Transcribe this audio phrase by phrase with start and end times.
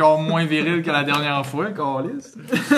[0.00, 2.34] encore moins viril que la dernière fois, Carlis.
[2.34, 2.76] Je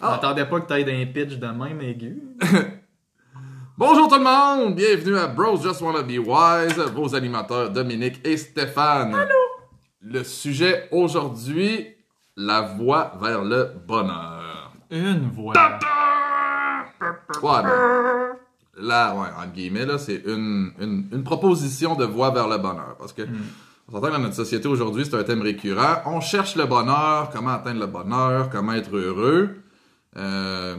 [0.00, 2.22] m'attendais pas que t'ailles d'un pitch de même aigu.
[3.76, 8.36] Bonjour tout le monde, bienvenue à Bros Just Wanna Be Wise, vos animateurs Dominique et
[8.36, 9.14] Stéphane.
[9.14, 9.34] Allô?
[10.00, 11.88] Le sujet aujourd'hui,
[12.36, 14.72] la voie vers le bonheur.
[14.90, 15.30] Une.
[15.36, 15.78] Ouais, ben,
[18.76, 22.96] là, ouais, en guillemets, là, c'est une, une, une proposition de voie vers le bonheur.
[22.98, 23.22] Parce que,
[23.88, 26.02] on s'entend que dans notre société aujourd'hui, c'est un thème récurrent.
[26.04, 29.56] On cherche le bonheur, comment atteindre le bonheur, comment être heureux.
[30.16, 30.76] Euh,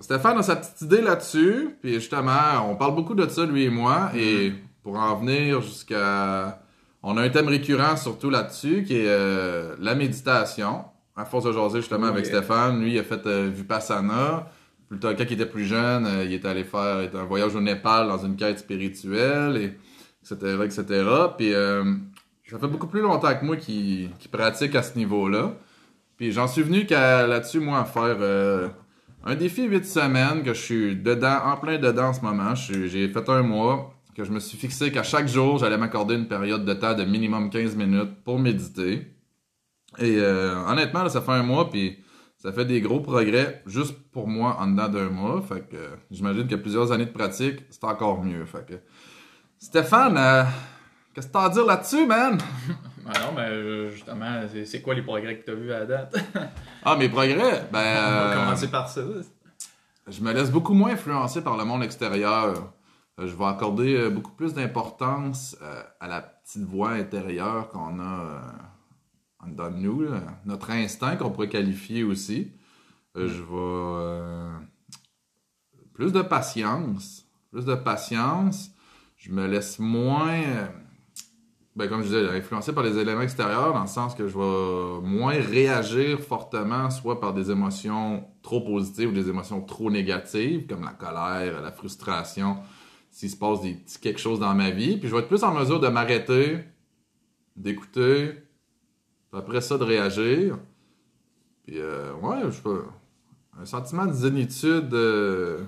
[0.00, 3.70] Stéphane a sa petite idée là-dessus, puis justement, on parle beaucoup de ça, lui et
[3.70, 6.60] moi, et pour en venir jusqu'à...
[7.02, 10.84] On a un thème récurrent surtout là-dessus, qui est euh, la méditation.
[11.16, 12.30] À force de jaser justement avec Oui.
[12.30, 14.48] Stéphane, lui, il a fait euh, Vipassana.
[14.88, 18.08] Plutôt, quand il était plus jeune, euh, il est allé faire un voyage au Népal
[18.08, 19.78] dans une quête spirituelle, et
[20.22, 20.84] etc., etc.
[21.36, 21.84] Puis euh,
[22.50, 25.54] ça fait beaucoup plus longtemps que moi qui, pratique à ce niveau-là.
[26.16, 28.68] Puis j'en suis venu là-dessus, moi, à faire euh,
[29.24, 32.54] un défi 8 semaines que je suis dedans, en plein dedans en ce moment.
[32.54, 36.26] J'ai fait un mois que je me suis fixé qu'à chaque jour, j'allais m'accorder une
[36.26, 39.14] période de temps de minimum 15 minutes pour méditer.
[39.98, 41.98] Et euh, honnêtement, ça fait un mois, puis
[42.36, 45.40] ça fait des gros progrès juste pour moi en dedans d'un mois.
[45.40, 45.76] Fait que
[46.10, 48.44] j'imagine que plusieurs années de pratique, c'est encore mieux.
[48.44, 48.74] Fait que
[49.58, 50.44] Stéphane, euh,
[51.14, 52.38] qu'est-ce que t'as à dire là-dessus, man?
[53.12, 56.16] Ah non, mais euh, justement, c'est- quoi les progrès que t'as vus à la date?
[56.84, 57.66] Ah, mes progrès?
[57.72, 59.00] Ben, On va euh, commencer par ça.
[60.06, 62.72] je me laisse beaucoup moins influencer par le monde extérieur.
[63.18, 65.56] Euh, Je vais accorder beaucoup plus d'importance
[65.98, 68.42] à la petite voix intérieure qu'on a
[69.42, 70.20] en dedans de nous, là.
[70.44, 72.52] notre instinct qu'on pourrait qualifier aussi.
[73.16, 74.52] Je vais euh,
[75.94, 78.70] plus de patience, plus de patience.
[79.16, 80.42] Je me laisse moins,
[81.76, 85.06] ben, comme je disais, influencé par les éléments extérieurs, dans le sens que je vais
[85.06, 90.84] moins réagir fortement, soit par des émotions trop positives ou des émotions trop négatives, comme
[90.84, 92.58] la colère, la frustration,
[93.10, 94.96] s'il se passe des petits quelque chose dans ma vie.
[94.96, 96.58] Puis je vais être plus en mesure de m'arrêter,
[97.56, 98.34] d'écouter,
[99.32, 100.58] après ça de réagir.
[101.64, 102.78] Puis euh, ouais, je pas,
[103.60, 105.62] un sentiment de zénitude euh,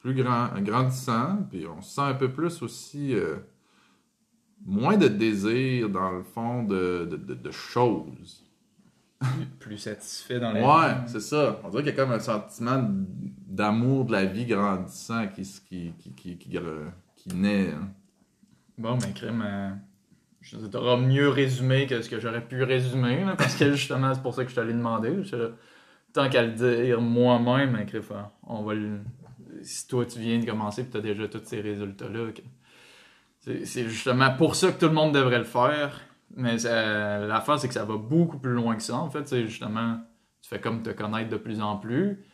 [0.00, 3.36] plus grand, grandissant, puis on se sent un peu plus aussi euh,
[4.66, 8.44] moins de désir dans le fond de, de, de- de choses.
[9.20, 11.00] Plus, plus satisfait dans la Ouais, vie.
[11.12, 11.60] c'est ça.
[11.64, 12.88] On dirait qu'il y a comme un sentiment
[13.48, 16.58] d'amour de la vie grandissant qui, qui, qui, qui,
[17.16, 17.70] qui, naît.
[17.72, 17.88] hein.
[18.76, 19.70] Bon, mais crème, euh,
[20.40, 24.22] je t'auras mieux résumé que ce que j'aurais pu résumer, là, parce que justement, c'est
[24.22, 25.24] pour ça que je t'allais demander.
[25.24, 25.50] Je-
[26.12, 28.04] tant qu'à le dire moi-même, hein, crème,
[28.44, 29.00] on va le...
[29.62, 32.28] Si toi, tu viens de commencer et tu as déjà tous ces résultats-là,
[33.64, 36.00] c'est justement pour ça que tout le monde devrait le faire.
[36.36, 38.94] Mais ça- l'affaire, c'est que ça va beaucoup plus loin que ça.
[38.96, 39.98] En fait, c'est justement,
[40.42, 42.24] tu fais comme te connaître de plus en plus,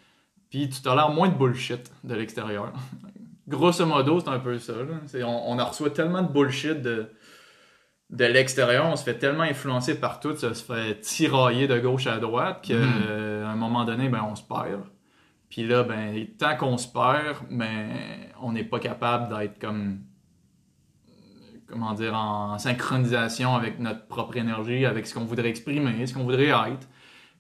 [0.50, 2.72] puis tu tolères moins de bullshit de l'extérieur.
[3.48, 4.72] Grosso modo, c'est un peu ça.
[4.72, 5.26] là.
[5.26, 7.06] On, on en reçoit tellement de bullshit de,
[8.10, 12.06] de l'extérieur, on se fait tellement influencer par tout, ça se fait tirailler de gauche
[12.06, 13.44] à droite qu'à Mhm.
[13.46, 14.82] un moment donné, ben, on se perd.
[15.50, 17.90] Puis là, ben, tant qu'on se perd, ben,
[18.42, 20.00] on n'est pas capable d'être comme
[21.74, 26.24] comment dire, en synchronisation avec notre propre énergie, avec ce qu'on voudrait exprimer, ce qu'on
[26.24, 26.88] voudrait être.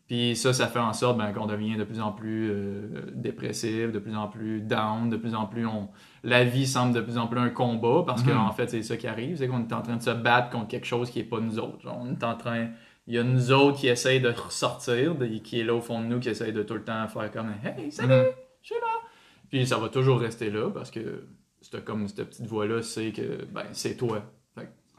[0.06, 3.90] Puis ça, ça fait en sorte ben, qu'on devient de plus en plus euh, dépressif,
[3.90, 5.88] de plus en plus down, de plus en plus on...
[6.22, 8.32] La vie semble de plus en plus un combat parce Mhm.
[8.34, 10.68] qu'en fait, c'est ça qui arrive, c'est qu'on est en train de se battre contre
[10.68, 11.80] quelque chose qui est pas nous autres.
[11.80, 12.68] Genre, on est en train...
[13.06, 16.00] Il y a nous autres qui essayent de ressortir, de- qui est là au fond
[16.00, 18.24] de nous, qui essayent de tout le temps faire comme «Hey, salut, Mhm.
[18.60, 19.08] je suis là!»
[19.50, 21.24] Puis ça va toujours rester là parce que
[21.70, 24.22] c'est comme cette petite voix-là, c'est que ben, c'est toi.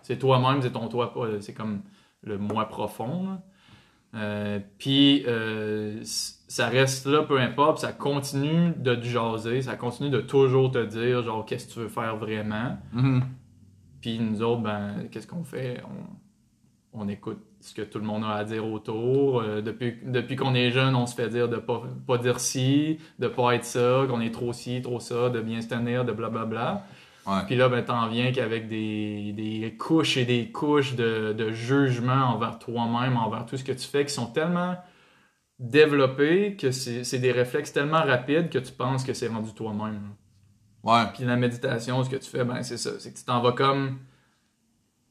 [0.02, 1.82] C'est toi-même, c'est ton toi, pas, c'est comme
[2.22, 3.40] le moi profond.
[4.14, 10.12] Euh, puis euh, ça reste là, peu importe, ça continue de te jaser, ça continue
[10.12, 12.78] de toujours te dire, genre, qu'est-ce que tu veux faire vraiment.
[12.94, 13.24] Mhm.
[14.00, 15.82] Puis nous autres, ben, qu'est-ce qu'on fait?
[16.94, 19.42] On, on écoute ce que tout le monde a à dire autour.
[19.42, 23.00] Euh, depuis depuis qu'on est jeune, on se fait dire de pas, pas dire ci,
[23.20, 26.12] de pas être ça, qu'on est trop ci, trop ça, de bien se tenir, de
[26.12, 26.86] blablabla.
[27.26, 27.34] Ouais.
[27.48, 32.36] Puis là, ben, t'en viens qu'avec des, des couches et des couches de, de jugement
[32.36, 34.76] envers toi-même, envers tout ce que tu fais, qui sont tellement
[35.58, 40.14] développés que c'est c'est des réflexes tellement rapides que tu penses que c'est rendu toi-même.
[40.84, 41.04] Ouais.
[41.16, 42.92] Puis la méditation, ce que tu fais, ben c'est ça.
[43.00, 43.98] C'est que tu t'en vas comme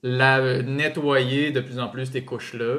[0.06, 2.76] la, nettoyer de plus en plus tes couches-là.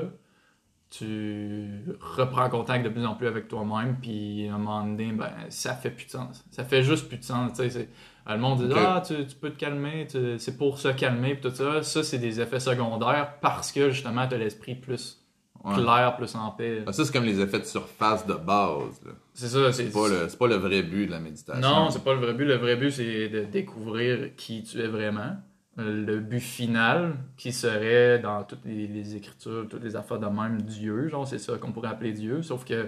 [0.92, 1.68] Tu
[2.00, 5.74] reprends contact de plus en plus avec toi-même, puis à un moment donné, ben, ça
[5.74, 6.46] fait plus de sens.
[6.52, 7.52] Ça fait juste plus de sens.
[7.56, 7.90] c'est-
[8.28, 8.74] Le monde dit.
[8.76, 11.84] Ah, tu, tu peux te calmer, tu- c'est pour se calmer, puis tout ça.
[11.84, 15.22] Ça, c'est des effets secondaires parce que justement, tu as l'esprit plus
[15.64, 15.76] Ouais.
[15.76, 16.84] clair, plus en paix.
[16.88, 19.02] Ah, ça, c'est comme les effets de surface de base.
[19.34, 21.62] C'est ça, c'est C'est pas, le, c'est pas le vrai but de la méditation.
[21.62, 22.46] Non, c'est pas le vrai but.
[22.46, 25.36] Le vrai but, c'est de découvrir qui tu es vraiment.
[25.78, 30.62] Le but final, qui serait dans toutes les, les écritures, toutes les affaires de même,
[30.62, 32.42] Dieu, genre, c'est ça qu'on pourrait appeler Dieu.
[32.44, 32.88] Sauf que,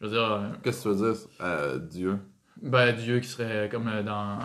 [0.00, 2.18] je veux dire, euh, Qu'est-ce que tu veux dire, euh, Dieu?
[2.60, 4.38] Ben, Dieu qui serait comme euh, dans.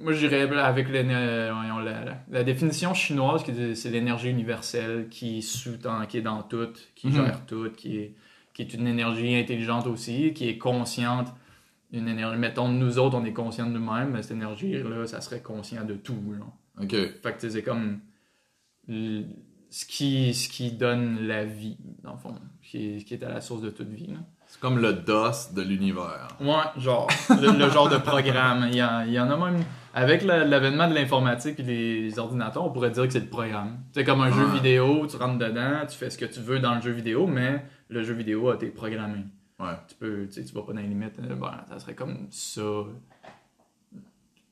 [0.00, 4.30] Moi, je dirais avec euh, voyons, la, la- la définition chinoise, qui dit- c'est l'énergie
[4.30, 7.12] universelle qui est sous-tend, qui est dans tout, qui Mhm.
[7.14, 8.14] gère tout, qui est,
[8.52, 11.28] qui est une énergie intelligente aussi, qui est consciente.
[11.92, 15.40] Une énergie, mettons, nous autres, on est conscient de nous-mêmes, mais cette énergie-là, ça serait
[15.40, 16.22] conscient de tout.
[16.36, 16.52] Genre.
[16.82, 16.90] Ok.
[17.22, 18.00] Fait que c'est comme
[19.70, 23.28] ce qui, ce qui donne la vie, dans le fond, qui est, qui est à
[23.28, 24.08] la source de toute vie.
[24.08, 24.18] là.
[24.46, 26.28] C'est comme le DOS de l'univers.
[26.40, 28.66] Ouais, genre, le, le genre de programme.
[28.70, 29.62] Il y, en, il y en a même.
[29.92, 33.80] Avec la- l'avènement de l'informatique et des ordinateurs, on pourrait dire que c'est le programme.
[33.92, 36.74] C'est comme un jeu vidéo, tu rentres dedans, tu fais ce que tu veux dans
[36.76, 39.18] le jeu vidéo, mais le jeu vidéo a été programmé.
[39.60, 39.74] Ouais.
[39.88, 41.18] Tu peux, tu sais, tu vas pas dans les limites.
[41.18, 42.62] euh, Ben, ça serait comme ça.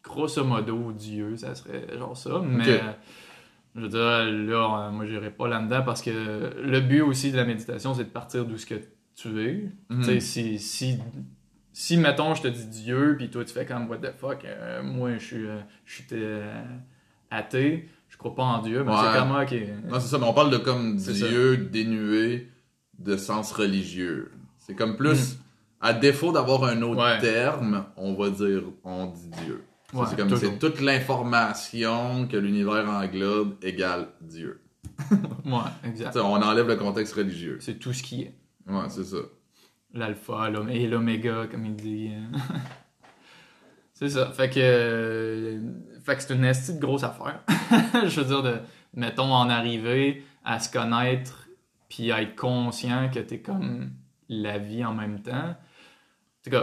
[0.02, 2.40] Grosso modo, Dieu, ça serait genre ça.
[2.44, 2.80] Mais,
[3.74, 6.10] je veux dire, là, euh, moi, j'irai pas là-dedans parce que
[6.60, 8.76] le but aussi de la méditation, c'est de partir d'où ce que
[9.16, 9.70] tu es.
[9.90, 10.98] Tu sais, si, si,
[11.72, 14.82] si, mettons, je te dis Dieu, puis toi, tu fais comme, what the fuck, euh,
[14.82, 15.46] moi, je suis,
[15.84, 16.04] je suis
[17.30, 18.98] athée, je crois pas en Dieu, mais Ouais.
[19.12, 19.90] c'est comme, ok.
[19.90, 22.48] Non, c'est ça, mais on parle de comme Dieu dénué
[22.98, 24.30] de sens religieux.
[24.66, 25.38] C'est comme plus, Mm.
[25.80, 27.18] à défaut d'avoir un autre Ouais.
[27.20, 29.62] terme, on va dire, on dit Dieu.
[29.94, 34.60] Ouais, c'est comme, c'est toute l'information que l'univers englobe égale Dieu.
[35.44, 36.16] Ouais, exact.
[36.16, 37.58] On enlève le contexte religieux.
[37.60, 38.34] C'est tout ce qui est.
[38.66, 39.18] Ouais, c'est ça.
[39.94, 42.10] L'alpha et l'oméga, comme il dit.
[42.12, 42.36] euh.
[43.94, 44.30] c'est ça.
[44.32, 45.60] Fait que, euh,
[46.04, 47.40] fait que c'est une esti de grosse affaire.
[48.08, 48.56] je veux dire, de,
[48.94, 51.48] mettons, en arriver à se connaître
[51.88, 53.90] puis à être conscient que t'es comme
[54.28, 55.54] la vie en même temps.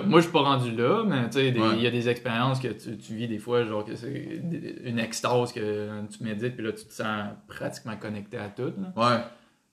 [0.06, 1.82] Moi, je suis pas rendu là, mais tu sais, des- il Ouais.
[1.82, 4.42] y a des expériences que tu, tu vis des fois, genre que c'est
[4.86, 8.72] une extase que tu médites, puis là, tu te sens pratiquement connecté à tout.
[8.78, 8.94] là.
[8.96, 9.22] Ouais.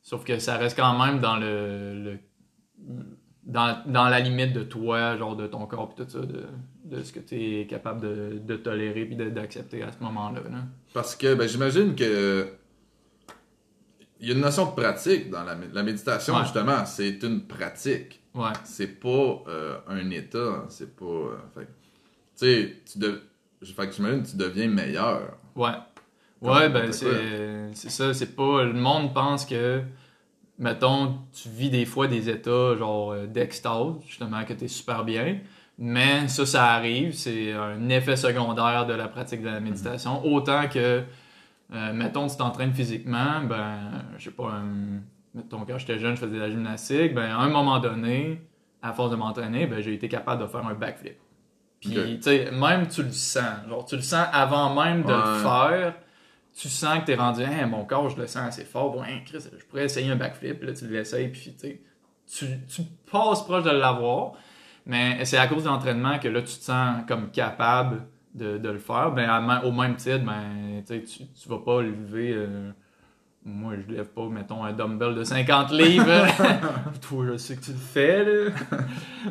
[0.02, 2.19] Sauf que ça reste quand même dans le, le-
[3.44, 6.44] dans, dans la limite de toi, genre de ton corps puis tout ça, de,
[6.84, 10.40] de ce que tu es capable de, de tolérer puis d'accepter à ce moment-là.
[10.50, 10.58] là.
[10.92, 12.48] Parce que ben, j'imagine que
[14.20, 16.43] il y a une notion de pratique dans la, la méditation, Ouais.
[16.43, 16.84] justement.
[16.84, 18.20] C'est une pratique.
[18.34, 18.52] Ouais.
[18.64, 20.64] C'est pas euh, un état.
[20.69, 21.05] C'est pas.
[21.05, 21.67] euh, fait
[22.38, 23.22] tu sais, tu de...
[23.62, 25.37] fait que j'imagine tu deviens meilleur.
[25.56, 25.70] Ouais.
[26.40, 28.64] Comme Ouais, ben c'est ça, c'est pas.
[28.64, 29.82] Le monde pense que,
[30.58, 35.38] mettons, tu vis des fois des états genre euh, d'extase, justement, que t'es super bien.
[35.76, 40.25] Mais ça, ça arrive, c'est un effet secondaire de la pratique de la méditation.
[40.26, 41.02] Autant que,
[41.72, 45.00] euh, mettons, tu t'entraînes physiquement, ben, je sais pas, un-
[45.34, 48.43] mettons, quand j'étais jeune, je faisais de la gymnastique, ben, à un moment donné,
[48.82, 51.17] à force de m'entraîner, ben, j'ai été capable de faire un backflip.
[51.81, 53.67] Puis, tu sais, même tu le sens.
[53.69, 55.94] Genre, tu le sens avant même de le faire.
[56.55, 58.93] Tu sens que t'es rendu, Hein, mon corps, je le sens assez fort.
[58.93, 60.58] Bon, hein, Chris, je pourrais essayer un backflip.
[60.58, 61.81] Puis là, tu l'essayes, puis tu sais,
[62.26, 64.33] tu, tu passes proche de l'avoir.
[64.85, 68.02] Mais c'est à cause de l'entraînement que là, tu te sens comme capable
[68.34, 69.12] de, de le faire.
[69.12, 72.32] Ben, à au même titre, ben, tu tu vas pas lever.
[72.34, 72.70] euh,
[73.42, 76.04] moi, je lève pas, mettons, un dumbbell de 50 livres.
[77.00, 78.50] Toi, je sais que tu le fais, là.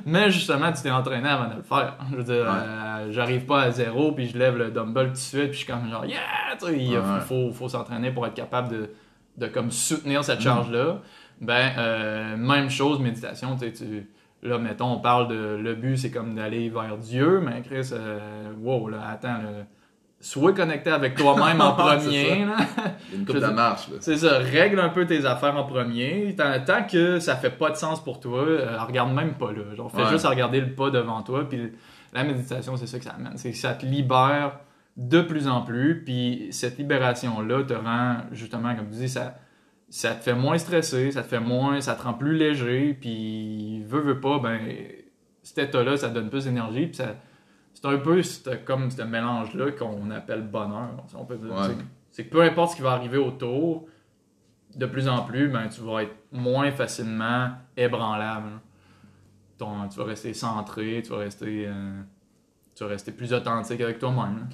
[0.05, 1.95] Mais justement, tu t'es entraîné avant de le faire.
[2.11, 2.59] Je veux dire, Ouais.
[2.67, 5.57] euh, j'arrive pas à zéro, puis je lève le dumbbell tout de suite, puis je
[5.57, 6.17] suis comme genre, yeah!
[6.59, 7.19] Tu sais, il Ouais.
[7.27, 8.89] faut, faut s'entraîner pour être capable de,
[9.37, 10.23] de comme soutenir Mm.
[10.23, 11.01] cette charge-là.
[11.39, 14.09] Ben, euh, même chose, méditation, tu sais, tu-
[14.41, 15.57] Là, mettons, on parle de.
[15.61, 19.65] Le but, c'est comme d'aller vers Dieu, mais Chris, euh, wow, là, attends, là,
[20.21, 22.55] sois connecté avec toi-même en premier, là.
[23.13, 23.97] Une coupe de marche, là.
[23.99, 26.35] C'est ça, règle un peu tes affaires en premier.
[26.37, 29.75] Tant, tant que ça fait pas de sens pour toi, euh, regarde même pas là.
[29.75, 30.09] Genre, fais Ouais.
[30.09, 31.47] juste à regarder le pas devant toi.
[31.47, 31.71] Puis
[32.13, 33.33] la méditation, c'est ça que ça amène.
[33.37, 34.59] C'est que ça te libère
[34.97, 36.01] de plus en plus.
[36.05, 39.35] Puis cette libération-là te rend, justement, comme tu dis, ça,
[39.89, 42.93] ça te fait moins stressé, ça te fait moins, ça te rend plus léger.
[42.93, 44.59] Puis veut, veut pas, ben,
[45.43, 46.87] cet état-là, ça te donne plus d'énergie.
[46.87, 47.15] Puis ça.
[47.73, 48.21] C'est un peu
[48.65, 51.03] comme ce mélange-là qu'on appelle bonheur.
[51.07, 51.51] si On peut dire.
[51.51, 51.75] Ouais.
[52.11, 53.85] C'est- que peu importe ce qui va arriver autour,
[54.75, 58.59] de plus en plus, ben, tu vas être moins facilement ébranlable.
[59.57, 62.01] Ton- tu vas rester centré, tu vas rester, euh,
[62.75, 64.47] tu vas rester plus authentique avec toi-même.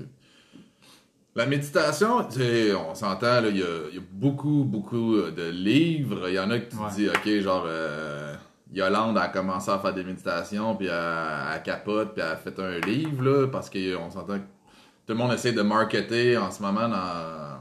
[1.38, 5.32] La méditation, tu sais, on s'entend, il y a, il y a beaucoup, beaucoup euh,
[5.32, 6.30] de livres.
[6.30, 6.90] Il y en a que tu Ouais.
[6.90, 8.34] te dis, OK, genre, euh,
[8.74, 12.80] Yolande a commencé à faire des méditations, puis elle, capote, puis elle a fait un
[12.80, 14.44] livre, là, parce qu'on s'entend que
[15.06, 17.60] tout le monde essaie de marketer en ce moment dans,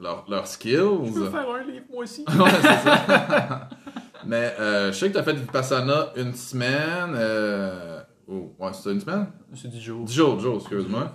[0.00, 0.78] leur, leurs skills.
[1.04, 2.24] Je veux faire un livre, moi aussi?
[2.26, 3.68] ouais, c'est ça.
[4.26, 7.12] Mais euh, je sais que tu as fait Vipassana une semaine.
[7.14, 8.00] Euh...
[8.26, 9.26] Oh, ouais, c'était une semaine?
[9.54, 10.04] C'est 10 jours.
[10.06, 11.12] 10 jours, 10 jours, excuse-moi.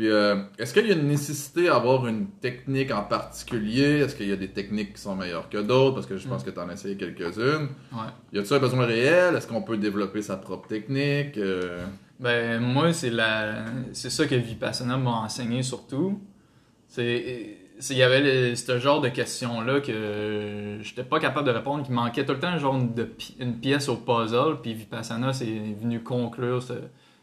[0.00, 3.98] Puis, euh, est-ce qu'il y a une nécessité à avoir une technique en particulier?
[3.98, 5.96] Est-ce qu'il y a des techniques qui sont meilleures que d'autres?
[5.96, 7.68] Parce que je pense que tu en as essayé quelques-unes.
[7.92, 8.08] Ouais.
[8.32, 9.34] Y a-t-il un besoin réel?
[9.36, 11.36] Est-ce qu'on peut développer sa propre technique?
[11.36, 11.84] Euh,
[12.18, 13.56] Ben, moi, c'est la...
[13.92, 16.18] c'est ça que Vipassana m'a enseigné surtout.
[16.88, 17.58] C'est...
[17.78, 21.84] c'est- Il y avait le- ce genre de questions-là que j'étais pas capable de répondre,
[21.84, 25.44] qui manquait tout le temps genre de pi- une pièce au puzzle, puis Vipassana c'est
[25.78, 26.72] venu conclure ce,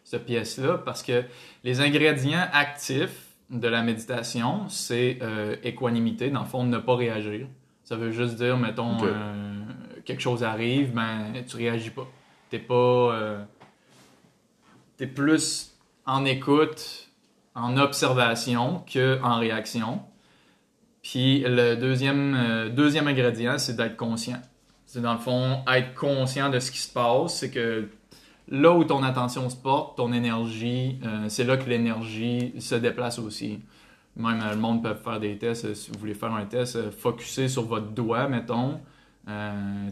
[0.08, 1.26] cette pièce-là parce que
[1.66, 7.48] les ingrédients actifs de la méditation, c'est euh, équanimité, dans le fond, ne pas réagir.
[7.84, 9.64] Ça veut juste dire, mettons, euh,
[10.06, 12.08] quelque chose arrive, ben tu réagis pas.
[12.50, 12.74] T'es pas.
[12.74, 13.44] euh,
[14.96, 15.74] t'es plus
[16.06, 17.10] en écoute,
[17.54, 20.02] en observation que en réaction.
[21.04, 24.42] Puis le deuxième, euh, deuxième ingrédient, c'est d'être conscient.
[24.86, 27.40] C'est dans le fond être conscient de ce qui se passe.
[27.40, 27.90] C'est que
[28.50, 33.20] là où ton attention se porte, ton énergie, euh, c'est là que l'énergie se déplace
[33.20, 33.60] aussi.
[34.16, 35.66] Même euh, le monde peut faire des tests.
[35.66, 38.80] euh, Si vous voulez faire un test, focuser sur votre doigt, mettons.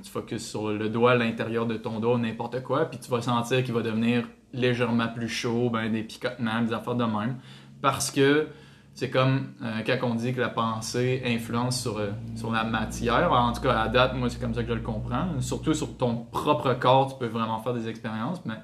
[0.01, 3.63] Tu focuses sur le doigt l'intérieur de ton doigt, n'importe quoi, puis tu vas sentir
[3.65, 7.35] qu'il va devenir légèrement plus chaud, ben, des picotements, des affaires de même.
[7.81, 8.47] Parce que
[8.95, 13.29] c'est comme euh, quand on dit que la pensée influence sur, euh, sur la matière.
[13.31, 15.41] En tout cas, à date, moi, c'est comme ça que je le comprends.
[15.41, 18.55] Surtout sur ton propre corps, tu peux vraiment faire des expériences, mais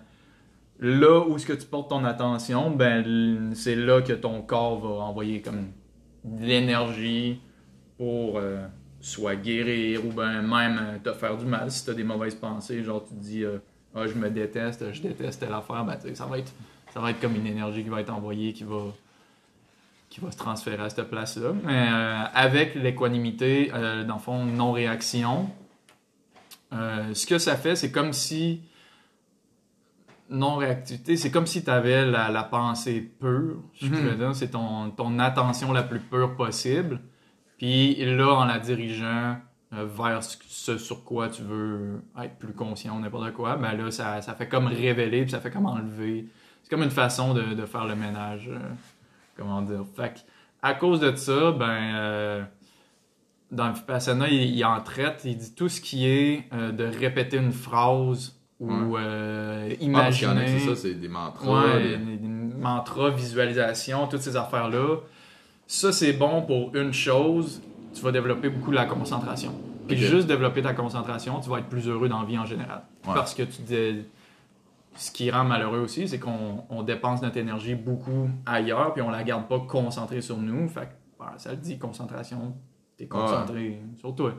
[0.79, 5.03] là où est-ce que tu portes ton attention, ben, c'est là que ton corps va
[5.03, 5.67] envoyer comme
[6.23, 7.41] de l'énergie
[7.97, 8.65] pour euh,
[9.01, 12.83] soit guérir ou ben même te faire du mal si tu as des mauvaises pensées.
[12.83, 13.43] Genre, tu te dis,
[13.93, 16.53] ah, je me déteste, je déteste telle affaire, ben, ça va être
[16.93, 18.93] ça va être comme une énergie qui va être envoyée, qui va
[20.11, 21.53] qui va se transférer à cette place-là.
[21.63, 25.49] Mais euh, avec l'équanimité, euh, dans le fond, non-réaction,
[26.73, 28.61] euh, ce que ça fait, c'est comme si
[30.29, 35.17] non-réactivité, c'est comme si tu avais la, la pensée pure, je dire, c'est ton, ton
[35.17, 36.99] attention la plus pure possible.
[37.57, 39.37] Puis là, en la dirigeant
[39.71, 44.21] vers ce, sur quoi tu veux être plus conscient ou n'importe quoi, ben là, ça,
[44.21, 46.27] ça fait comme révéler, puis ça fait comme enlever.
[46.63, 48.49] C'est comme une façon de, de faire le ménage.
[49.41, 49.83] Euh, comment dire.
[49.95, 50.19] Fait que,
[50.61, 52.43] à cause de ça, ben, euh,
[53.51, 56.85] dans le Vipassana, il, il en traite, il dit tout ce qui est euh, de
[56.85, 60.45] répéter une phrase ou euh, Ah, en a imaginer.
[60.45, 61.63] qui, c'est ça, c'est des mantras.
[61.65, 64.97] Ouais, des- des, des mantras, visualisation, toutes ces affaires-là.
[65.67, 67.61] Ça, c'est bon pour une chose,
[67.93, 69.53] tu vas développer beaucoup la concentration.
[69.87, 72.83] Puis juste développer ta concentration, tu vas être plus heureux dans la vie en général.
[73.07, 73.13] Ouais.
[73.15, 73.61] Parce que tu
[74.95, 79.09] ce qui rend malheureux aussi, c'est qu'on on dépense notre énergie beaucoup ailleurs, puis on
[79.09, 80.67] la garde pas concentrée sur nous.
[80.67, 82.55] Fait que, ben, ça le dit, concentration,
[82.97, 84.33] t'es concentré sur toi.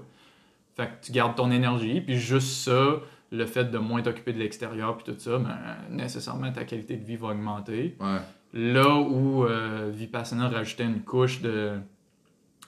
[0.75, 4.39] Fait que tu gardes ton énergie, puis juste ça, le fait de moins t'occuper de
[4.39, 5.57] l'extérieur, puis tout ça, ben,
[5.91, 7.97] nécessairement ta qualité de vie va augmenter.
[8.01, 8.19] Ouais.
[8.53, 11.79] Là où euh, Vipassana rajoutait une couche de.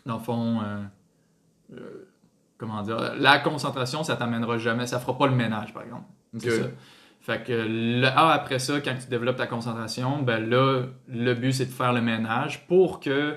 [0.06, 0.60] Dans le fond.
[0.62, 0.82] euh,
[1.74, 2.08] euh,
[2.56, 4.86] comment dire La concentration, ça t'amènera jamais.
[4.86, 6.04] Ça fera pas le ménage, par exemple.
[6.38, 6.68] C'est ça.
[7.24, 7.52] Fait que
[8.02, 11.70] là, ah, après ça, quand tu développes ta concentration, ben là, le but c'est de
[11.72, 13.36] faire le ménage pour que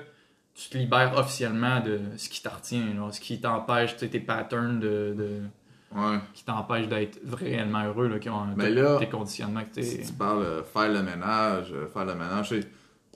[0.54, 4.78] tu te libères officiellement de ce qui t'artient, ce qui t'empêche, tu sais, tes patterns
[4.78, 5.40] de, de-
[5.96, 6.18] Ouais.
[6.34, 10.12] qui t'empêchent d'être réellement heureux, là, qui ont tous là, tes conditionnements que Si tu
[10.12, 12.52] parles euh, faire le ménage, euh, faire le ménage,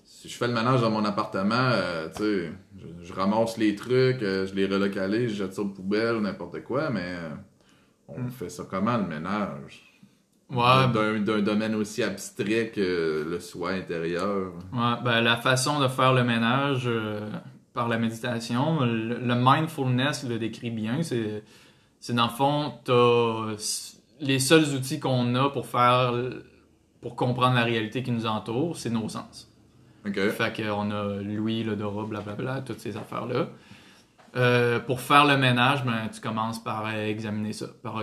[0.07, 3.75] si je fais le ménage dans mon appartement, euh, tu sais, je, je ramasse les
[3.75, 7.14] trucs, euh, je les relocalise, je jette ça aux poubelles, n'importe quoi, mais
[8.09, 8.31] on Mm.
[8.31, 9.91] fait ça comment le ménage?
[10.52, 14.52] Ouais, D'un d'un domaine aussi abstrait que le soi intérieur.
[14.73, 17.21] Ouais, ben, la façon de faire le ménage euh,
[17.73, 21.02] par la méditation, le, le mindfulness le décrit bien.
[21.02, 21.42] C'est,
[22.00, 23.54] c'est dans le fond, t'as
[24.21, 26.14] les seuls outils qu'on a pour faire,
[27.00, 29.50] pour comprendre la réalité qui nous entoure, c'est nos sens.
[30.06, 30.18] Ok.
[30.30, 33.49] Fait qu'on a l'ouïe, l'odorat, blablabla, toutes ces affaires-là.
[34.35, 38.03] Euh, pour faire le ménage, ben, tu commences par examiner ça, par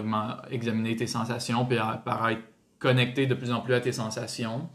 [0.52, 2.44] examiner tes sensations, puis à- par être
[2.78, 4.70] connecté de plus en plus à tes sensations.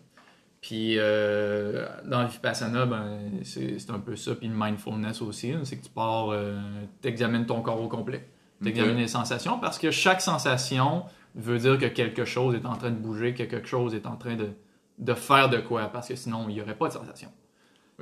[0.61, 5.61] Puis euh, dans le Vipassana, ben, c'est un peu ça, puis le mindfulness aussi, hein,
[5.63, 6.59] c'est que tu pars, euh,
[7.03, 8.29] t'examines ton corps au complet.
[8.63, 8.99] T'examines Ok.
[9.01, 12.97] les sensations, parce que chaque sensation veut dire que quelque chose est en train de
[12.97, 14.51] bouger, que quelque chose est en train de,
[14.99, 17.31] de faire de quoi, parce que sinon, il n'y aurait pas de sensation.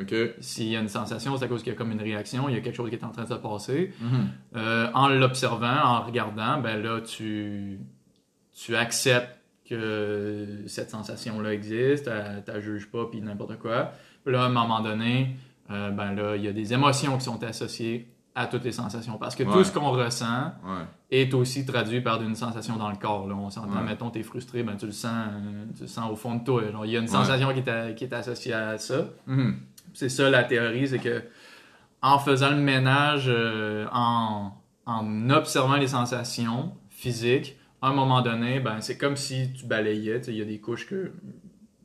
[0.01, 0.15] Ok.
[0.41, 2.55] S'il y a une sensation, c'est à cause qu'il y a comme une réaction, il
[2.55, 3.93] y a quelque chose qui est en train de se passer.
[4.01, 4.29] Mhm.
[4.57, 7.79] Euh, en l'observant, en regardant, ben là, tu,
[8.57, 12.05] tu acceptes que cette sensation-là existe,
[12.45, 13.93] tu la juges pas, puis n'importe quoi.
[14.25, 15.37] Puis là, à un moment donné,
[15.71, 19.19] euh, ben là, il y a des émotions qui sont associées à toutes les sensations.
[19.19, 20.85] Parce que tout ce qu'on ressent Ouais.
[21.11, 23.29] est aussi traduit par une sensation dans le corps.
[23.29, 23.35] Là.
[23.35, 23.83] On s'entend, Ouais.
[23.85, 26.63] mettons, t'es frustré, ben tu le sens, euh, tu le sens au fond de toi.
[26.73, 29.05] Genre, il y a une sensation qui est, qui est associée à ça.
[29.27, 29.57] Mhm.
[29.95, 31.23] C'est ça la théorie, c'est que
[32.03, 34.53] en faisant le ménage, euh, en,
[34.87, 40.21] en observant les sensations physiques, à un moment donné, ben, c'est comme si tu balayais.
[40.29, 41.13] Il y a des couches que,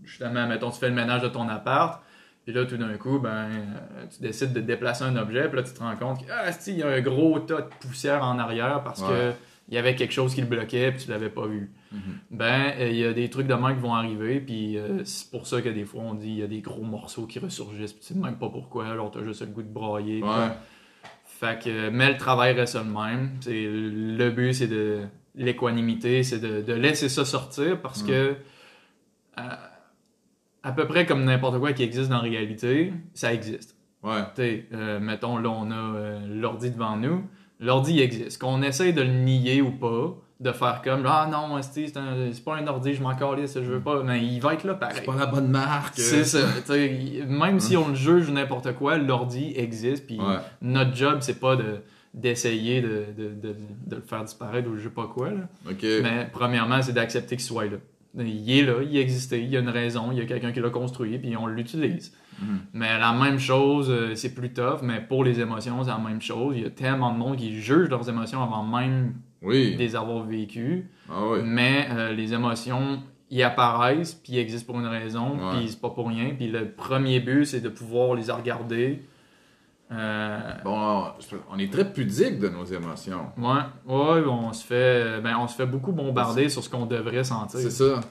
[0.03, 2.01] justement, mettons, tu fais le ménage de ton appart,
[2.45, 5.63] puis là, tout d'un coup, ben, euh, tu décides de déplacer un objet, puis là,
[5.63, 8.81] tu te rends compte que, ah, y a un gros tas de poussière en arrière
[8.83, 9.33] parce que.
[9.69, 11.71] Il y avait quelque chose qui le bloquait, puis tu l'avais pas vu.
[11.91, 11.99] Mhm.
[12.31, 15.29] Ben, euh, il y a des trucs de même qui vont arriver, puis euh, c'est
[15.29, 17.93] pour ça que des fois on dit il y a des gros morceaux qui ressurgissent,
[17.93, 20.23] puis tu sais même pas pourquoi, alors t'as juste le goût de brailler.
[20.23, 20.49] Ouais.
[21.25, 23.31] Fait que, euh, mais le travail reste le même.
[23.41, 25.03] C'est, le but, c'est de
[25.35, 28.07] l'équanimité, c'est de, de laisser ça sortir parce Mm.
[28.07, 28.35] que,
[30.63, 33.75] à peu près comme n'importe quoi qui existe dans la réalité, ça existe.
[34.03, 34.21] Ouais.
[34.73, 37.23] Euh, mettons, là, on a euh, l'ordi devant nous.
[37.59, 38.39] L'ordi existe.
[38.39, 41.91] Qu'on essaye de le nier ou pas, de faire comme Ah non, c'est,
[42.45, 44.03] pas un ordi, je m'en calisse, je veux pas.
[44.03, 44.97] Mais il va être là pareil.
[44.97, 45.95] C'est pas la bonne marque.
[45.97, 46.39] C'est ça.
[47.27, 50.05] Même si on le juge n'importe quoi, l'ordi existe.
[50.05, 50.35] Puis Ouais.
[50.61, 51.81] notre job, c'est pas de
[52.13, 55.29] d'essayer de, de, de, de le faire disparaître ou je sais pas quoi.
[55.29, 55.41] Là.
[56.01, 57.77] Mais premièrement, c'est d'accepter qu'il soit là.
[58.17, 60.59] Il est là, il existait, il y a une raison, il y a quelqu'un qui
[60.59, 62.13] l'a construit, puis on l'utilise.
[62.41, 62.59] Mhm.
[62.73, 66.21] Mais la même chose, euh, c'est plus tough, mais pour les émotions, c'est la même
[66.21, 66.55] chose.
[66.57, 69.73] Il y a tellement de monde qui juge leurs émotions avant même Oui.
[69.73, 70.89] de les avoir vécues.
[71.09, 71.39] Ah oui.
[71.43, 75.57] Mais euh, les émotions, ils apparaissent, puis ils existent pour une raison, Ouais.
[75.57, 76.33] puis c'est pas pour rien.
[76.37, 79.03] Puis le premier but, c'est de pouvoir les regarder.
[79.91, 81.05] Euh, Bon,
[81.49, 83.27] on est très pudique de nos émotions.
[83.37, 87.23] ouais, ouais, on se fait, ben, on se fait beaucoup bombarder sur ce qu'on devrait
[87.23, 87.59] sentir.
[87.61, 88.01] C'est ça.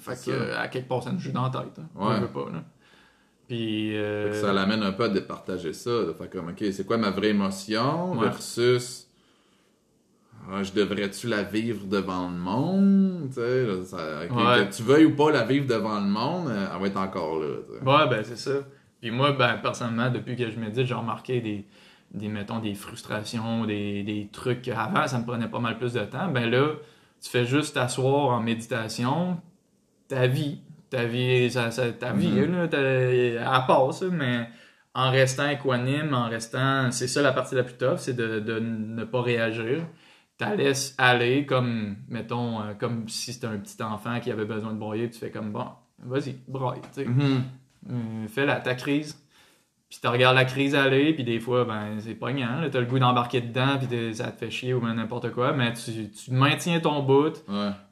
[0.00, 0.60] Fait que, ça.
[0.60, 1.78] à quelque part, ça nous joue dans la tête.
[1.78, 1.86] Hein.
[1.94, 2.14] Ouais.
[2.16, 2.62] On veut pas, là.
[3.48, 5.90] Puis, euh, ça l'amène un peu à départager ça.
[5.90, 8.24] De faire comme, ok, c'est quoi ma vraie émotion Ouais.
[8.26, 9.06] versus.
[10.50, 13.30] ah, je devrais-tu la vivre devant le monde?
[13.36, 14.66] Là, ça- Ouais.
[14.66, 17.38] que tu veuilles ou pas la vivre devant le monde, euh, elle va être encore
[17.40, 17.56] là.
[17.66, 17.84] tu sais.
[17.84, 18.60] Ouais, ben c'est ça.
[19.00, 21.64] Puis moi, ben personnellement, depuis que je médite, j'ai remarqué des,
[22.14, 26.00] des mettons, des frustrations, des, des trucs qu'avant, ça me prenait pas mal plus de
[26.00, 26.28] temps.
[26.28, 26.72] Ben là,
[27.22, 29.38] tu fais juste t'asseoir en méditation,
[30.08, 32.52] ta vie, ta vie, ça, ça- ta vie, Mhm.
[32.56, 34.48] là, t'as- elle passe, mais
[34.94, 38.58] en restant équanime, en restant, c'est ça la partie la plus tough, c'est de, de
[38.58, 39.82] ne pas réagir.
[40.38, 44.72] Tu laisses aller comme, mettons, euh, comme si c'était un petit enfant qui avait besoin
[44.72, 45.66] de broyer, tu fais comme, bon,
[46.04, 47.04] vas-y, broye, tu sais.
[47.04, 47.42] Mhm.
[47.90, 49.20] Euh, fais la, ta crise.
[49.88, 52.60] Puis tu regardes la crise aller, puis des fois, ben, c'est pognant.
[52.70, 55.52] T'as le goût d'embarquer dedans, puis ça te fait chier ou n'importe quoi.
[55.52, 57.42] Mais tu, tu maintiens ton bout,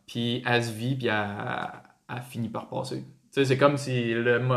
[0.06, 1.24] puis elle se vit, puis elle,
[2.08, 3.00] elle finit par passer.
[3.02, 4.54] Tu sais, c'est comme si le, mo-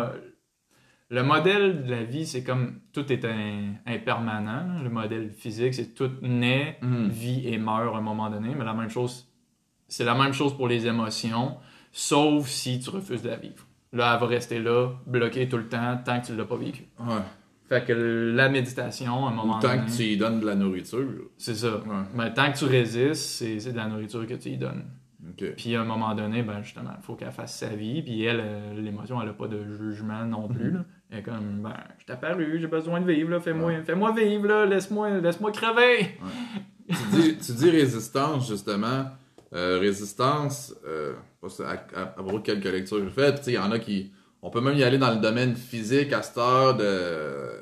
[1.09, 4.81] le modèle de la vie, c'est comme tout est un- impermanent.
[4.83, 7.07] Le modèle physique, c'est tout naît, Mhm.
[7.09, 8.53] vit et meurt à un moment donné.
[8.55, 9.27] Mais la même chose,
[9.87, 11.57] c'est la même chose pour les émotions,
[11.91, 13.65] sauf si tu refuses de la vivre.
[13.91, 16.57] Là, elle va rester là, bloquée tout le temps, tant que tu ne l'as pas
[16.57, 16.85] vécu.
[16.99, 17.15] Ouais.
[17.67, 17.93] Fait que
[18.35, 21.07] la méditation, à un moment Ou tant donné, que tu y donnes de la nourriture.
[21.37, 21.77] c'est ça.
[21.77, 22.03] Ouais.
[22.15, 24.85] Mais tant que tu résistes, c'est de la nourriture que tu y donnes.
[25.27, 25.53] Ok.
[25.57, 28.01] Puis à un moment donné, ben justement, il faut qu'elle fasse sa vie.
[28.01, 30.71] Puis elle, euh, l'émotion, elle a pas de jugement non plus.
[30.71, 30.85] là.
[31.09, 34.65] Elle est comme, ben, je t'ai j'ai besoin de vivre, là, fais-moi fais-moi vivre, là,
[34.65, 36.17] laisse-moi laisse crever.
[36.87, 39.05] tu, dis, tu dis résistance, justement.
[39.51, 41.13] Euh, résistance, euh,
[41.65, 44.11] à, à, à propos de quelques lectures que j'ai faites, il y en a qui.
[44.43, 47.58] On peut même y aller dans le domaine physique à cette heure de.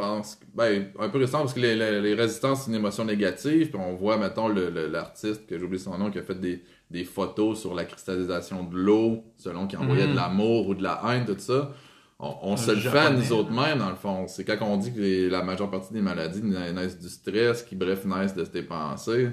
[0.00, 0.38] Pense.
[0.54, 3.70] Ben, un peu récent parce que les, les, les résistances, c'est une émotion négative.
[3.70, 7.60] Puis on voit, mettons, l'artiste, que j'oublie son nom, qui a fait des, des photos
[7.60, 11.36] sur la cristallisation de l'eau, selon qu'il envoyait de l'amour ou de la haine, tout
[11.38, 11.72] ça.
[12.18, 14.26] On, on se le fait à nous autres mêmes, dans le fond.
[14.28, 17.62] C'est quand on dit que les- la majeure partie des maladies na- naissent du stress,
[17.62, 19.30] qui, bref, naissent de tes pensées.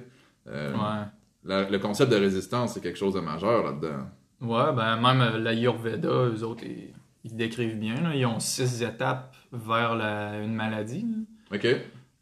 [0.48, 1.04] Euh, Ouais.
[1.44, 4.06] la- le concept de résistance, c'est quelque chose de majeur là-dedans.
[4.40, 7.96] Ouais, ben même euh, l'Ayurveda, eux autres, ils, ils décrivent bien.
[8.02, 8.16] Là.
[8.16, 11.06] Ils ont six étapes vers la- une maladie.
[11.52, 11.58] là.
[11.58, 11.68] OK?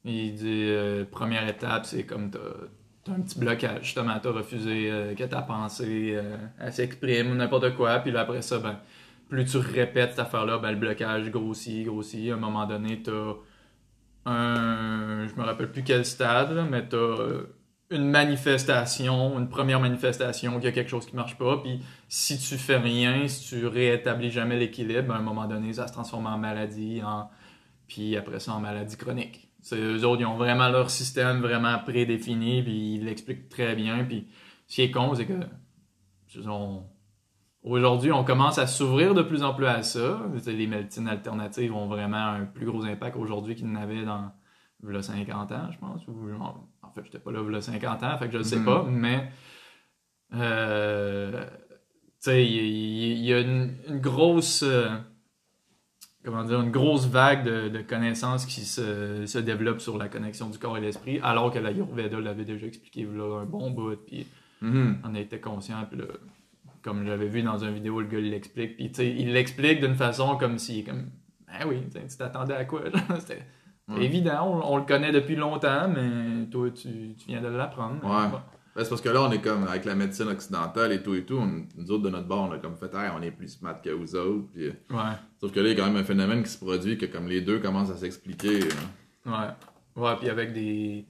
[0.05, 2.39] Il dit euh, première étape, c'est comme t'as
[3.03, 3.84] t'as un petit blocage.
[3.84, 7.99] Justement, t'as refusé euh, que ta pensée euh, elle s'exprime ou n'importe quoi.
[7.99, 8.79] Puis là, après ça, ben,
[9.29, 12.29] plus tu répètes cette affaire-là, ben, le blocage grossit, grossit.
[12.31, 13.34] À un moment donné, t'as
[14.25, 15.27] un.
[15.27, 17.43] Je me rappelle plus quel stade, là, mais t'as euh,
[17.91, 21.57] une manifestation, une première manifestation qu'il y a quelque chose qui marche pas.
[21.57, 25.87] Puis si tu fais rien, si tu réétablis jamais l'équilibre, à un moment donné, ça
[25.87, 27.29] se transforme en maladie, en
[27.87, 29.49] puis après ça en maladie chronique.
[29.61, 34.03] C'est eux autres, ils ont vraiment leur système vraiment prédéfini, puis ils l'expliquent très bien.
[34.03, 34.27] Puis
[34.67, 35.39] ce qui est con, c'est que
[36.47, 36.83] on,
[37.65, 40.21] Aujourd'hui, on commence à s'ouvrir de plus en plus à ça.
[40.45, 44.31] Les médecines alternatives ont vraiment un plus gros impact aujourd'hui qu'ils n'avaient dans
[44.83, 46.01] le 50 ans, je pense.
[46.07, 48.65] en fait, j'étais pas là le 50 ans, fait que je ne sais Mhm.
[48.65, 49.29] pas, mais
[50.34, 54.89] euh, tu sais, il y, a une, une grosse euh,
[56.23, 60.49] comment dire, une grosse vague de, de connaissances qui se, se développe sur la connexion
[60.49, 63.95] du corps et l'esprit, alors que la Ayurveda l'avait déjà expliqué là, un bon bout,
[64.05, 64.25] puis
[64.62, 65.01] Mhm.
[65.03, 66.05] on était conscient, puis là,
[66.81, 69.95] comme j'avais vu dans une vidéo, le gars l'explique, puis tu sais, il l'explique d'une
[69.95, 71.10] façon comme si, comme,
[71.47, 72.81] ben oui, tu t'attendais à quoi,
[73.87, 74.03] Ouais.
[74.03, 78.03] évident, on, on le connaît depuis longtemps, mais toi, tu, tu viens de l'apprendre.
[78.03, 78.29] Ouais.
[78.75, 81.23] Ben, c'est parce que là, on est comme avec la médecine occidentale et tout et
[81.23, 81.37] tout.
[81.37, 83.79] on- nous autres, de notre bord, on a comme fait, Hey, on est plus smart
[83.81, 84.47] que vous autres.
[84.53, 86.97] Puis, Ouais, sauf que là, il y a quand même un phénomène qui se produit
[86.97, 88.59] que comme les deux commencent à s'expliquer.
[88.63, 89.29] euh.
[89.31, 90.03] ouais.
[90.03, 91.05] Ouais, puis avec des.